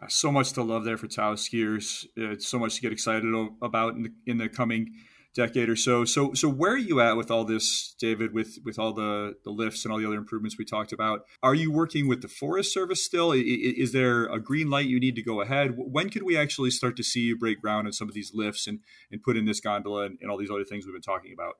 [0.00, 2.06] Uh, so much to love there for Taos skiers.
[2.16, 3.24] It's so much to get excited
[3.60, 4.94] about in the, in the coming
[5.34, 6.04] decade or so.
[6.04, 8.34] So, so where are you at with all this, David?
[8.34, 11.22] With with all the the lifts and all the other improvements we talked about?
[11.42, 13.32] Are you working with the Forest Service still?
[13.32, 15.74] Is there a green light you need to go ahead?
[15.76, 18.66] When could we actually start to see you break ground on some of these lifts
[18.66, 18.80] and
[19.10, 21.54] and put in this gondola and, and all these other things we've been talking about?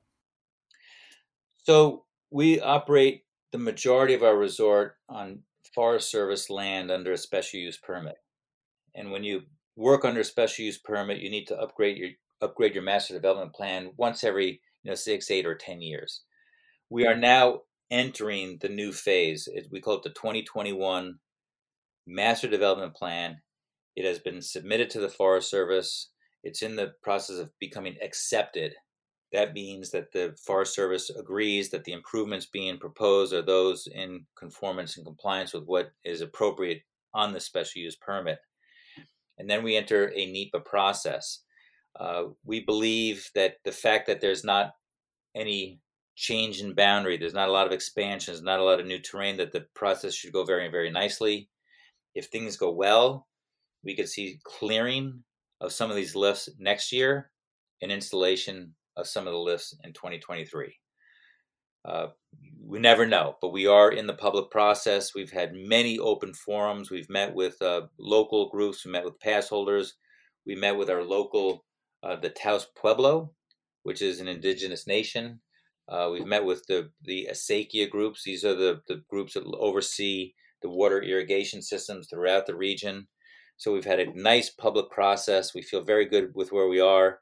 [1.57, 5.39] So we operate the majority of our resort on
[5.73, 8.17] Forest Service land under a special use permit,
[8.93, 9.43] and when you
[9.75, 12.09] work under special use permit, you need to upgrade your
[12.43, 16.21] upgrade your master development plan once every you know six, eight, or ten years.
[16.89, 19.47] We are now entering the new phase.
[19.71, 21.19] We call it the 2021
[22.07, 23.41] master development plan.
[23.95, 26.09] It has been submitted to the Forest Service.
[26.43, 28.73] It's in the process of becoming accepted.
[29.31, 34.25] That means that the Forest Service agrees that the improvements being proposed are those in
[34.37, 36.81] conformance and compliance with what is appropriate
[37.13, 38.39] on the special use permit.
[39.37, 41.39] And then we enter a NEPA process.
[41.99, 44.71] Uh, we believe that the fact that there's not
[45.35, 45.79] any
[46.15, 49.37] change in boundary, there's not a lot of expansions, not a lot of new terrain,
[49.37, 51.49] that the process should go very, very nicely.
[52.15, 53.27] If things go well,
[53.83, 55.23] we could see clearing
[55.61, 57.31] of some of these lifts next year
[57.81, 60.75] and installation of some of the lifts in 2023.
[61.85, 62.07] Uh,
[62.65, 65.13] we never know, but we are in the public process.
[65.13, 66.89] We've had many open forums.
[66.89, 68.85] We've met with uh, local groups.
[68.85, 69.95] We met with pass holders.
[70.45, 71.65] We met with our local
[72.03, 73.31] uh, the Taos Pueblo,
[73.83, 75.39] which is an indigenous nation.
[75.87, 78.23] Uh, we've met with the the Acequia groups.
[78.23, 83.07] These are the, the groups that oversee the water irrigation systems throughout the region.
[83.57, 85.53] So we've had a nice public process.
[85.53, 87.19] We feel very good with where we are.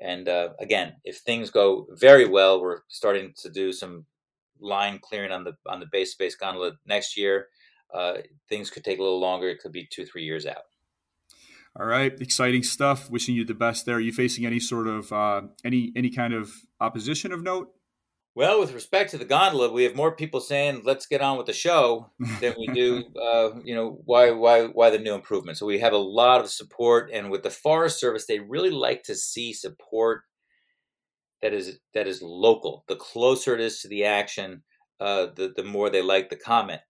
[0.00, 4.06] And uh, again, if things go very well, we're starting to do some
[4.60, 7.48] line clearing on the on the base space gondola next year.
[7.94, 8.14] Uh,
[8.48, 9.48] things could take a little longer.
[9.48, 10.64] It could be two, three years out.
[11.78, 13.10] All right, exciting stuff.
[13.10, 13.96] Wishing you the best there.
[13.96, 17.68] Are you facing any sort of uh, any any kind of opposition of note?
[18.34, 21.46] Well, with respect to the gondola, we have more people saying "Let's get on with
[21.46, 22.10] the show"
[22.40, 23.04] than we do.
[23.22, 25.56] Uh, you know, why why why the new improvement?
[25.56, 29.04] So we have a lot of support, and with the Forest Service, they really like
[29.04, 30.22] to see support
[31.40, 32.84] that is that is local.
[32.88, 34.62] The closer it is to the action,
[35.00, 36.80] uh, the the more they like the comment.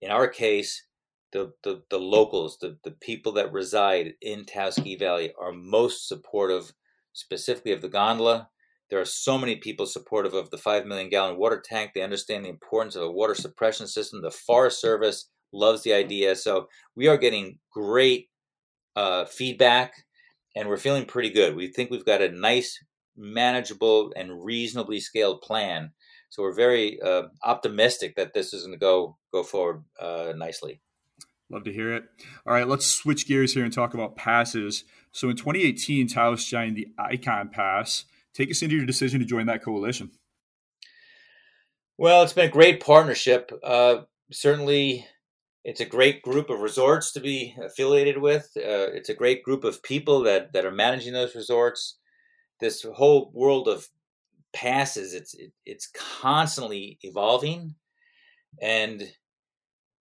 [0.00, 0.84] In our case,
[1.32, 6.06] the, the, the locals, the, the people that reside in Taos Ski Valley are most
[6.06, 6.72] supportive
[7.12, 8.48] specifically of the gondola.
[8.90, 11.92] There are so many people supportive of the 5 million gallon water tank.
[11.94, 14.20] They understand the importance of a water suppression system.
[14.20, 16.36] The Forest Service loves the idea.
[16.36, 18.28] So we are getting great
[18.94, 19.94] uh, feedback
[20.54, 21.56] and we're feeling pretty good.
[21.56, 22.78] We think we've got a nice,
[23.16, 25.92] manageable, and reasonably scaled plan.
[26.28, 30.80] So we're very uh, optimistic that this is going to go go forward uh, nicely.
[31.52, 32.04] Love to hear it.
[32.46, 34.84] All right, let's switch gears here and talk about passes.
[35.12, 38.06] So in 2018, Taos joined the Ikon Pass.
[38.32, 40.10] Take us into your decision to join that coalition.
[41.98, 43.52] Well, it's been a great partnership.
[43.62, 43.98] Uh,
[44.32, 45.06] certainly,
[45.62, 48.50] it's a great group of resorts to be affiliated with.
[48.56, 51.98] Uh, it's a great group of people that, that are managing those resorts.
[52.60, 53.86] This whole world of
[54.54, 57.74] passes, it's it, it's constantly evolving,
[58.60, 59.12] and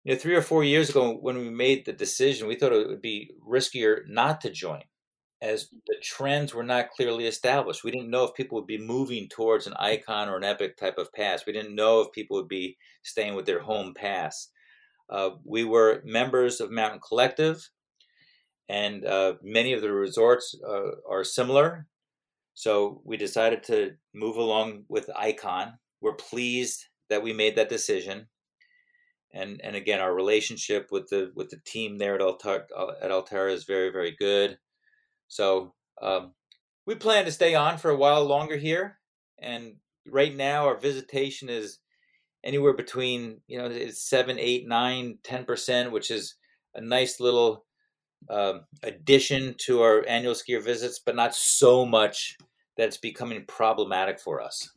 [0.03, 2.87] you know, three or four years ago when we made the decision, we thought it
[2.87, 4.81] would be riskier not to join
[5.41, 7.83] as the trends were not clearly established.
[7.83, 10.97] We didn't know if people would be moving towards an Ikon or an epic type
[10.99, 11.45] of pass.
[11.45, 14.49] We didn't know if people would be staying with their home pass.
[15.09, 17.67] Uh, we were members of Mountain Collective,
[18.69, 21.87] and uh, many of the resorts uh, are similar.
[22.53, 25.73] So we decided to move along with Ikon.
[26.01, 28.27] We're pleased that we made that decision,
[29.33, 32.67] and and again, our relationship with the with the team there at Altar
[33.01, 34.57] at Alterra is very very good.
[35.27, 36.33] So um,
[36.85, 38.99] we plan to stay on for a while longer here,
[39.39, 39.75] and
[40.07, 41.79] right now our visitation is
[42.43, 46.35] anywhere between you know it's seven, eight, nine, ten percent, which is
[46.75, 47.65] a nice little
[48.29, 52.37] um, addition to our annual skier visits, but not so much
[52.77, 54.69] that it's becoming problematic for us.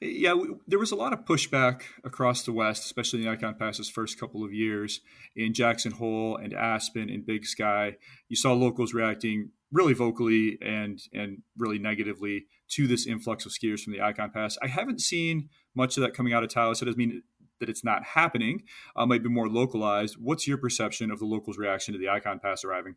[0.00, 3.58] Yeah, we, there was a lot of pushback across the West, especially in the Ikon
[3.58, 5.00] Pass's first couple of years
[5.36, 7.96] in Jackson Hole and Aspen and Big Sky.
[8.28, 13.80] You saw locals reacting really vocally and and really negatively to this influx of skiers
[13.80, 14.56] from the Ikon Pass.
[14.62, 16.80] I haven't seen much of that coming out of Taos.
[16.80, 17.22] It doesn't mean
[17.58, 18.62] that it's not happening.
[18.96, 20.16] Uh, might be more localized.
[20.18, 22.96] What's your perception of the locals' reaction to the Ikon Pass arriving?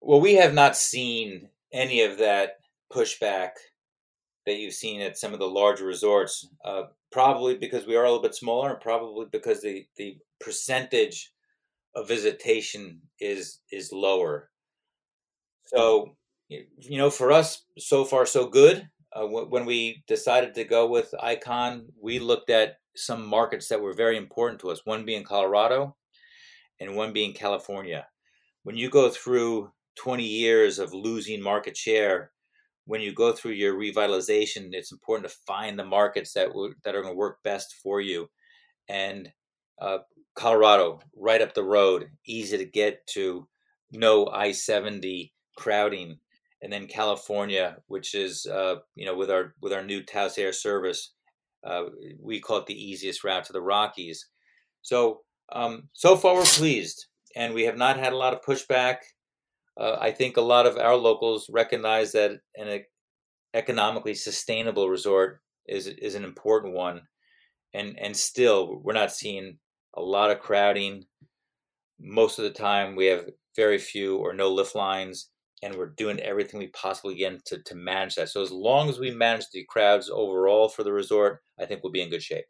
[0.00, 2.60] Well, we have not seen any of that
[2.90, 3.50] pushback
[4.46, 6.48] that you've seen at some of the larger resorts.
[6.64, 11.32] Uh, probably because we are a little bit smaller, and probably because the the percentage
[11.94, 14.50] of visitation is is lower.
[15.66, 16.16] So,
[16.48, 18.88] you know, for us, so far so good.
[19.12, 23.94] Uh, when we decided to go with Ikon, we looked at some markets that were
[23.94, 24.82] very important to us.
[24.84, 25.96] One being Colorado,
[26.80, 28.06] and one being California.
[28.62, 32.32] When you go through 20 years of losing market share,
[32.86, 36.94] when you go through your revitalization, it's important to find the markets that w- that
[36.94, 38.30] are going to work best for you.
[38.88, 39.32] And
[39.80, 39.98] uh,
[40.34, 43.48] Colorado, right up the road, easy to get to,
[43.92, 46.18] no I seventy crowding,
[46.62, 50.52] and then California, which is uh, you know with our with our new Taos Air
[50.52, 51.12] service,
[51.66, 51.84] uh,
[52.20, 54.28] we call it the easiest route to the Rockies.
[54.82, 55.22] So
[55.52, 58.98] um, so far we're pleased, and we have not had a lot of pushback
[59.78, 62.84] uh, I think a lot of our locals recognize that an
[63.54, 67.02] economically sustainable resort is is an important one,
[67.74, 69.58] and and still we're not seeing
[69.94, 71.04] a lot of crowding.
[71.98, 75.30] Most of the time, we have very few or no lift lines,
[75.62, 78.28] and we're doing everything we possibly can to, to manage that.
[78.28, 81.92] So as long as we manage the crowds overall for the resort, I think we'll
[81.92, 82.44] be in good shape.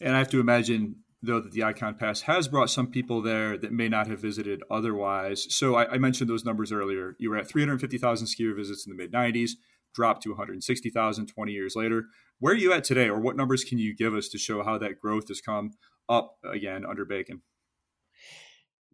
[0.00, 3.58] And I have to imagine though that the Ikon Pass has brought some people there
[3.58, 5.46] that may not have visited otherwise.
[5.52, 7.16] So I, I mentioned those numbers earlier.
[7.18, 9.52] You were at 350,000 skier visits in the mid 90s,
[9.94, 12.04] dropped to 160,000 20 years later.
[12.38, 14.78] Where are you at today, or what numbers can you give us to show how
[14.78, 15.72] that growth has come
[16.08, 17.42] up again under Bacon?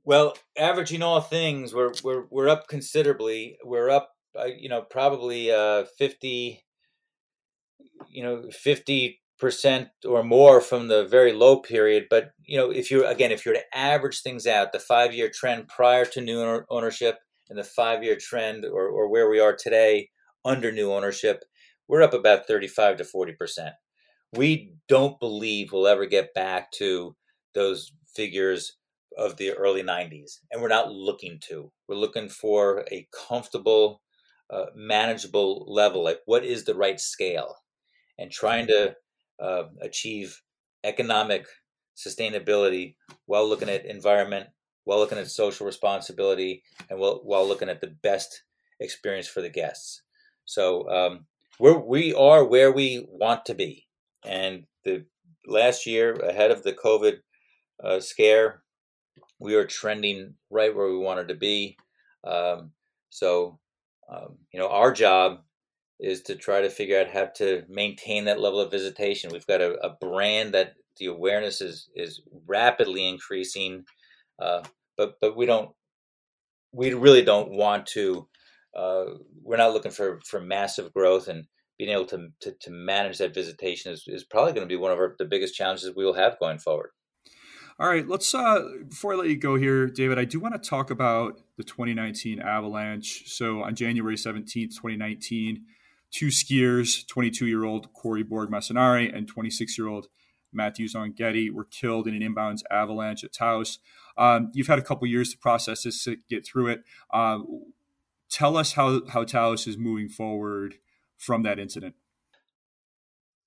[0.03, 3.59] Well, averaging all things, we're we're we're up considerably.
[3.65, 6.65] We're up, uh, you know, probably uh, fifty,
[8.09, 12.07] you know, fifty percent or more from the very low period.
[12.09, 15.31] But you know, if you again, if you're to average things out, the five year
[15.33, 17.19] trend prior to new ownership
[17.49, 20.11] and the five year trend or, or where we are today
[20.45, 21.45] under new ownership,
[21.89, 23.75] we're up about 35 to 40 percent.
[24.33, 27.17] We don't believe we'll ever get back to
[27.55, 28.77] those figures
[29.17, 31.71] of the early 90s, and we're not looking to.
[31.89, 34.03] We're looking for a comfortable,
[34.51, 36.03] uh, manageable level.
[36.03, 37.55] Like, what is the right scale?
[38.19, 38.97] And trying to
[39.41, 40.41] uh, achieve
[40.85, 41.47] economic
[41.97, 44.49] sustainability while looking at environment,
[44.85, 48.43] while looking at social responsibility, and while, while looking at the best
[48.81, 50.03] experience for the guests.
[50.45, 51.27] So um,
[51.59, 53.87] we're, we are where we want to be.
[54.25, 55.05] And the
[55.47, 57.19] last year, ahead of the COVID
[57.83, 58.63] uh, scare,
[59.39, 61.77] we are trending right where we wanted to be.
[62.25, 62.73] Um,
[63.11, 63.59] so,
[64.09, 65.41] um, you know, our job
[66.05, 69.31] is to try to figure out how to maintain that level of visitation.
[69.33, 73.85] We've got a, a brand that the awareness is is rapidly increasing,
[74.41, 74.63] uh,
[74.97, 75.71] but but we don't
[76.73, 78.29] we really don't want to.
[78.77, 79.05] Uh,
[79.43, 81.47] we're not looking for for massive growth and
[81.79, 84.93] being able to to, to manage that visitation is, is probably going to be one
[84.93, 86.91] of our, the biggest challenges we will have going forward.
[87.81, 90.69] All right, let's uh before I let you go here, David, I do want to
[90.69, 93.25] talk about the 2019 Avalanche.
[93.27, 95.65] So on January 17th, 2019,
[96.15, 100.07] two skiers, 22 year old Corey Borg Massanari and 26 year old
[100.53, 103.81] Matthew Zonghetti, were killed in an inbounds avalanche at Taos.
[104.17, 106.85] Um, you've had a couple years to process this, to get through it.
[107.13, 107.41] Uh,
[108.31, 110.77] tell us how, how Taos is moving forward
[111.19, 111.97] from that incident.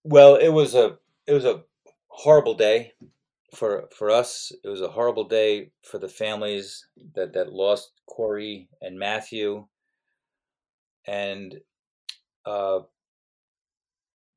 [0.04, 1.64] Well, it was a it was a
[2.08, 2.94] horrible day
[3.54, 4.54] for for us.
[4.64, 9.68] It was a horrible day for the families that that lost Corey and Matthew,
[11.06, 11.60] and
[12.48, 12.80] uh,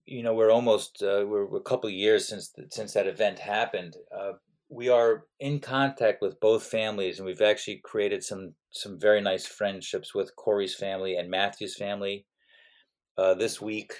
[0.07, 3.95] you know, we're almost uh, we're, a couple years since since that event happened.
[4.17, 4.33] Uh,
[4.69, 9.47] we are in contact with both families, and we've actually created some some very nice
[9.47, 12.27] friendships with Corey's family and Matthew's family.
[13.17, 13.93] Uh, this week,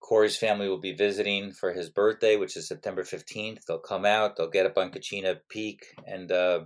[0.00, 3.60] Corey's family will be visiting for his birthday, which is September fifteenth.
[3.66, 4.36] They'll come out.
[4.36, 6.60] They'll get up on Kachina Peak and uh,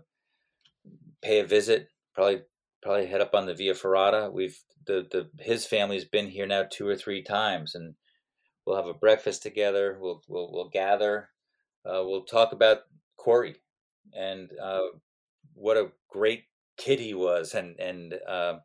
[1.23, 1.89] pay a visit.
[2.15, 2.43] Probably
[2.83, 4.31] probably head up on the Via Ferrata.
[4.33, 7.95] We've the the his family's been here now two or three times, and
[8.67, 9.99] we'll have a breakfast together.
[10.01, 11.31] We'll we'll we'll gather
[11.85, 12.79] uh, we'll talk about
[13.17, 13.57] Corey
[14.15, 14.87] and uh,
[15.55, 16.45] what a great
[16.77, 18.59] kid he was, and and uh,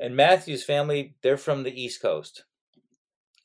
[0.00, 1.14] and Matthew's family.
[1.22, 2.44] They're from the East Coast.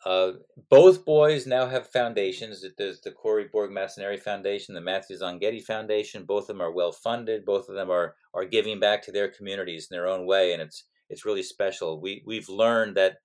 [0.08, 0.38] Uh,
[0.70, 2.66] both boys now have foundations.
[2.78, 6.24] There's the Corey Borg Massanari Foundation, the Matthew Zonghetti Foundation.
[6.24, 7.43] Both of them are well funded.
[7.43, 10.62] Both of them are are giving back to their communities in their own way, and
[10.62, 11.99] it's it's really special.
[11.99, 13.18] We we've learned that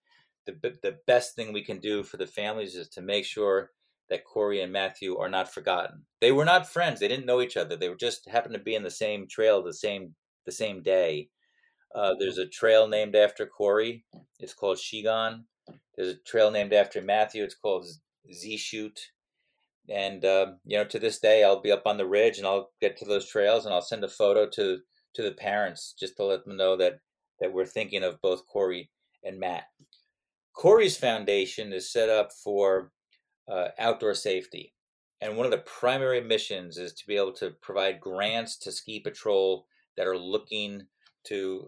[0.44, 3.70] the the best thing we can do for the families is to make sure
[4.10, 6.04] that Corey and Matthew are not forgotten.
[6.20, 6.98] They were not friends.
[6.98, 7.76] They didn't know each other.
[7.76, 10.16] They were just happened to be in the same trail the same
[10.46, 11.28] the same day.
[11.94, 14.04] Uh, there's a trail named after Corey.
[14.40, 15.44] It's called Shigan.
[15.96, 17.44] There's a trail named after Matthew.
[17.44, 17.86] It's called
[18.32, 18.98] Z Shoot.
[19.88, 22.70] And uh, you know, to this day, I'll be up on the ridge and I'll
[22.80, 24.78] get to those trails and I'll send a photo to
[25.14, 27.00] to the parents just to let them know that
[27.40, 28.90] that we're thinking of both Corey
[29.24, 29.64] and Matt.
[30.54, 32.92] Corey's foundation is set up for
[33.50, 34.74] uh, outdoor safety.
[35.20, 39.00] And one of the primary missions is to be able to provide grants to ski
[39.00, 39.66] patrol
[39.96, 40.82] that are looking
[41.24, 41.66] to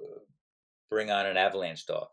[0.90, 2.08] bring on an avalanche dog.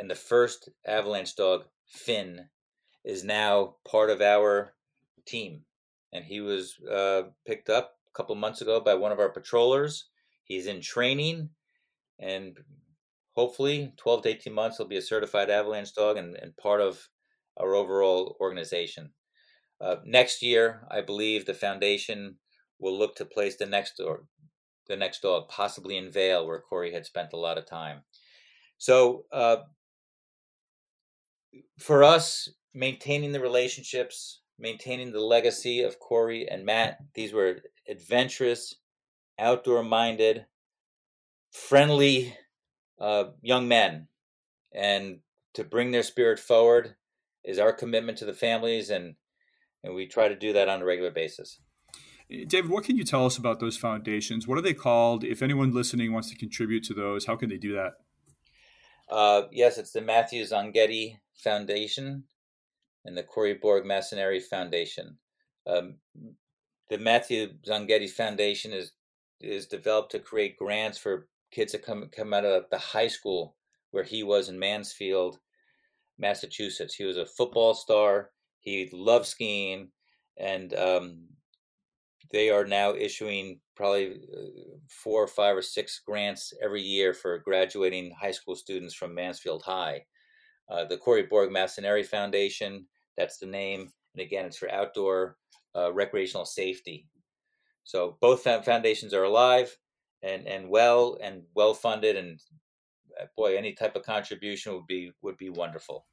[0.00, 2.48] And the first avalanche dog, Finn,
[3.04, 4.72] is now part of our
[5.26, 5.64] team.
[6.10, 10.06] And he was uh, picked up a couple months ago by one of our patrollers.
[10.44, 11.50] He's in training,
[12.18, 12.56] and
[13.36, 17.10] hopefully, 12 to 18 months, he'll be a certified avalanche dog and, and part of
[17.58, 19.10] our overall organization.
[19.82, 22.36] Uh, next year, I believe the foundation
[22.78, 24.24] will look to place the next or
[24.88, 28.00] the next dog, possibly in Vail, where Corey had spent a lot of time.
[28.78, 29.58] So, uh,
[31.78, 38.76] for us, maintaining the relationships, maintaining the legacy of Corey and Matt, these were adventurous,
[39.38, 40.46] outdoor minded,
[41.52, 42.36] friendly
[43.00, 44.08] uh, young men.
[44.72, 45.20] And
[45.54, 46.94] to bring their spirit forward
[47.44, 49.16] is our commitment to the families, and
[49.82, 51.58] and we try to do that on a regular basis.
[52.30, 54.46] Eh, David, what can you tell us about those foundations?
[54.46, 55.24] What are they called?
[55.24, 57.92] If anyone listening wants to contribute to those, how can they do that?
[59.10, 62.24] Uh, yes, it's the Matthew Zonghetti Foundation
[63.04, 65.18] and the Corey Borg Massanari Foundation.
[65.66, 65.96] Um,
[66.88, 68.92] the Matthew Zonghetti Foundation is
[69.40, 73.56] is developed to create grants for kids that come come out of the high school
[73.90, 75.38] where he was in Mansfield
[76.18, 76.94] Massachusetts.
[76.94, 78.30] He was a football star.
[78.60, 79.88] He loved skiing,
[80.38, 81.24] and um,
[82.32, 87.38] they are now issuing probably uh, four or five or six grants every year for
[87.38, 90.04] graduating high school students from Mansfield High.
[90.70, 93.90] Uh, the Corey Borg Massanari Foundation, that's the name.
[94.14, 95.36] And again, it's for outdoor
[95.74, 97.06] uh, recreational safety.
[97.84, 99.76] So both foundations are alive
[100.22, 102.40] and, and well and well funded and
[103.20, 106.06] uh, boy, any type of contribution would be would be wonderful.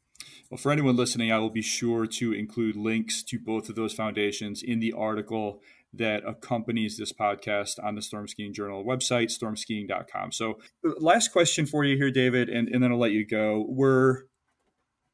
[0.49, 3.93] Well, for anyone listening, I will be sure to include links to both of those
[3.93, 5.61] foundations in the article
[5.93, 10.31] that accompanies this podcast on the Storm Skiing Journal website, stormskiing.com.
[10.31, 13.65] So, uh, last question for you here, David, and, and then I'll let you go.
[13.67, 14.23] We're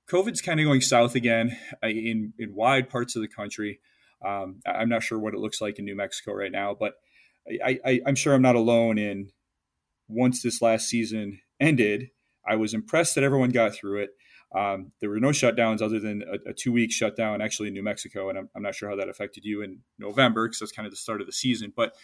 [0.09, 3.79] COVID's kind of going south again uh, in, in wide parts of the country.
[4.25, 6.93] Um, I'm not sure what it looks like in New Mexico right now, but
[7.63, 9.31] I, I, I'm sure I'm not alone in
[10.07, 12.09] once this last season ended,
[12.47, 14.11] I was impressed that everyone got through it.
[14.55, 17.83] Um, there were no shutdowns other than a, a two week shutdown actually in New
[17.83, 18.29] Mexico.
[18.29, 20.91] And I'm, I'm, not sure how that affected you in November because that's kind of
[20.91, 21.73] the start of the season.
[21.75, 21.95] But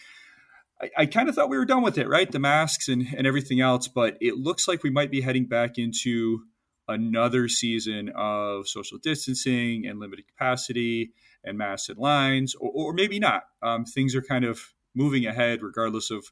[0.80, 2.30] I, I kind of thought we were done with it, right?
[2.30, 3.86] The masks and, and everything else.
[3.86, 6.40] But it looks like we might be heading back into
[6.88, 11.12] another season of social distancing and limited capacity
[11.44, 13.44] and massive lines, or, or maybe not.
[13.62, 14.60] Um, things are kind of
[14.94, 16.24] moving ahead regardless of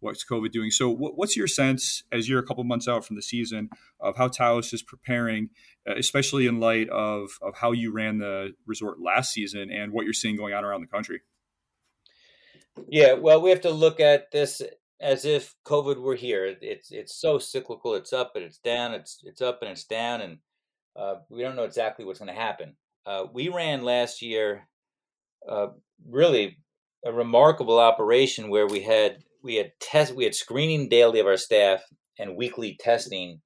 [0.00, 0.70] what's COVID doing.
[0.70, 3.70] So, what, what's your sense as you're a couple months out from the season
[4.00, 5.50] of how Taos is preparing,
[5.88, 10.04] uh, especially in light of of how you ran the resort last season and what
[10.04, 11.20] you're seeing going on around the country?
[12.88, 14.62] Yeah, well, we have to look at this
[15.00, 16.56] as if COVID were here.
[16.60, 17.94] It's it's so cyclical.
[17.94, 18.94] It's up and it's down.
[18.94, 20.38] It's it's up and it's down, and
[20.94, 22.76] uh, we don't know exactly what's going to happen.
[23.04, 24.68] Uh, we ran last year,
[25.48, 25.68] uh,
[26.08, 26.58] really
[27.04, 31.36] a remarkable operation where we had we had test we had screening daily of our
[31.36, 31.82] staff
[32.18, 33.40] and weekly testing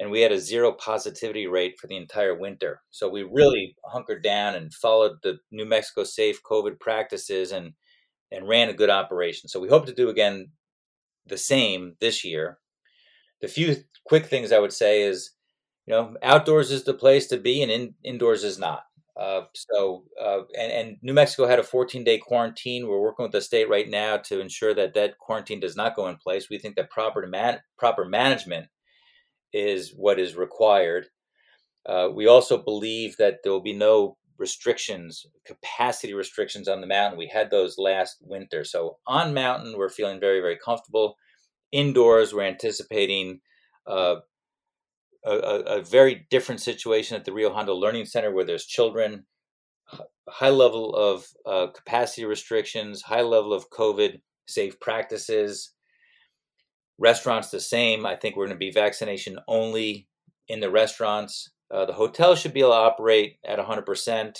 [0.00, 2.82] and we had a zero positivity rate for the entire winter.
[2.90, 7.72] So we really hunkered down and followed the New Mexico safe COVID practices and
[8.32, 9.48] and ran a good operation.
[9.48, 10.50] So we hope to do again
[11.26, 12.58] the same this year.
[13.40, 15.30] The few quick things I would say is,
[15.86, 18.84] you know, outdoors is the place to be, and in, indoors is not.
[19.16, 22.88] Uh, so, uh, and, and, New Mexico had a 14 day quarantine.
[22.88, 26.08] We're working with the state right now to ensure that that quarantine does not go
[26.08, 26.50] in place.
[26.50, 28.66] We think that proper man- proper management
[29.52, 31.06] is what is required.
[31.86, 37.18] Uh, we also believe that there will be no restrictions, capacity restrictions on the mountain.
[37.18, 38.64] We had those last winter.
[38.64, 41.16] So on mountain, we're feeling very, very comfortable.
[41.70, 43.40] Indoors, we're anticipating
[43.86, 44.16] uh,
[45.24, 49.24] a, a, very different situation at the Rio Hondo Learning Center where there's children,
[50.28, 55.72] high level of uh, capacity restrictions, high level of COVID safe practices.
[56.98, 58.06] Restaurants the same.
[58.06, 60.06] I think we're going to be vaccination only
[60.48, 61.50] in the restaurants.
[61.70, 64.38] Uh, the hotel should be able to operate at 100%.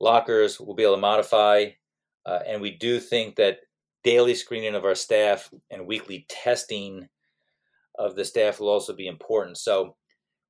[0.00, 1.66] Lockers will be able to modify.
[2.24, 3.58] Uh, and we do think that
[4.04, 7.08] daily screening of our staff and weekly testing
[7.98, 9.58] of the staff will also be important.
[9.58, 9.96] So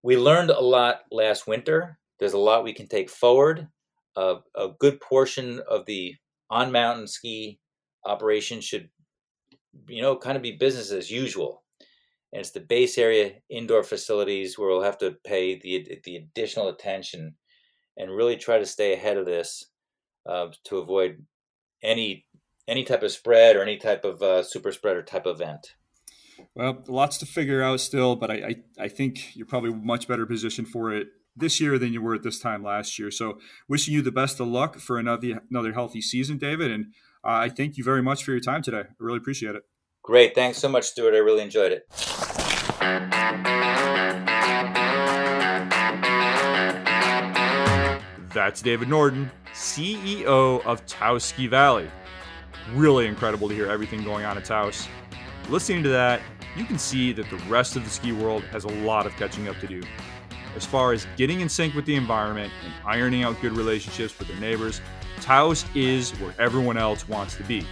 [0.02, 1.98] we learned a lot last winter.
[2.18, 3.68] There's a lot we can take forward.
[4.16, 6.14] Uh, a good portion of the
[6.50, 7.58] on mountain ski
[8.04, 8.88] operation should,
[9.88, 11.62] you know, kind of be business as usual
[12.32, 16.68] and it's the base area indoor facilities where we'll have to pay the the additional
[16.68, 17.34] attention
[17.96, 19.64] and really try to stay ahead of this
[20.26, 21.24] uh, to avoid
[21.82, 22.26] any
[22.66, 25.74] any type of spread or any type of uh, super spreader type event.
[26.54, 30.26] Well, lots to figure out still, but I, I, I think you're probably much better
[30.26, 33.10] positioned for it this year than you were at this time last year.
[33.10, 33.38] So,
[33.68, 36.70] wishing you the best of luck for another another healthy season, David.
[36.70, 36.86] And
[37.24, 38.80] uh, I thank you very much for your time today.
[38.80, 39.62] I really appreciate it.
[40.02, 40.34] Great.
[40.34, 41.14] Thanks so much, Stuart.
[41.14, 41.86] I really enjoyed it.
[48.32, 51.90] That's David Norden, CEO of Taos Ski Valley.
[52.72, 54.86] Really incredible to hear everything going on at Taos.
[55.48, 56.20] Listening to that,
[56.56, 59.48] you can see that the rest of the ski world has a lot of catching
[59.48, 59.82] up to do.
[60.54, 64.28] As far as getting in sync with the environment and ironing out good relationships with
[64.28, 64.80] their neighbors,
[65.20, 67.66] Taos is where everyone else wants to be.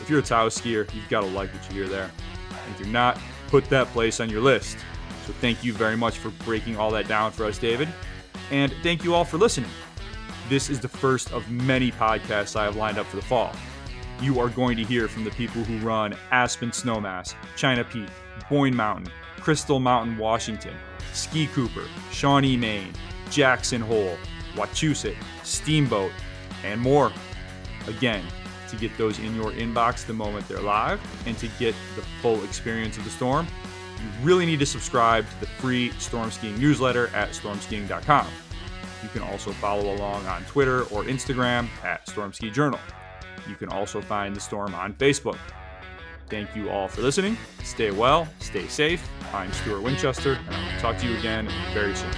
[0.00, 2.10] If you're a Taos skier, you've got to like what you hear there.
[2.50, 3.18] And if you're not,
[3.48, 4.78] put that place on your list.
[5.26, 7.88] So thank you very much for breaking all that down for us, David.
[8.50, 9.70] And thank you all for listening.
[10.48, 13.52] This is the first of many podcasts I have lined up for the fall.
[14.20, 18.08] You are going to hear from the people who run Aspen Snowmass, China Peak,
[18.50, 20.74] Boyne Mountain, Crystal Mountain, Washington,
[21.12, 22.92] Ski Cooper, Shawnee, Maine,
[23.30, 24.16] Jackson Hole,
[24.54, 26.10] Wachusett, Steamboat,
[26.64, 27.12] and more.
[27.86, 28.24] Again,
[28.68, 32.42] to get those in your inbox the moment they're live and to get the full
[32.44, 33.46] experience of the storm,
[33.98, 38.26] you really need to subscribe to the free storm skiing newsletter at stormskiing.com.
[39.02, 42.80] You can also follow along on Twitter or Instagram at Storm Ski Journal.
[43.48, 45.38] You can also find the storm on Facebook.
[46.28, 47.38] Thank you all for listening.
[47.64, 49.08] Stay well, stay safe.
[49.32, 52.10] I'm Stuart Winchester, and I will talk to you again very soon.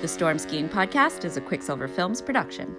[0.00, 2.76] The Storm Skiing Podcast is a Quicksilver Films production.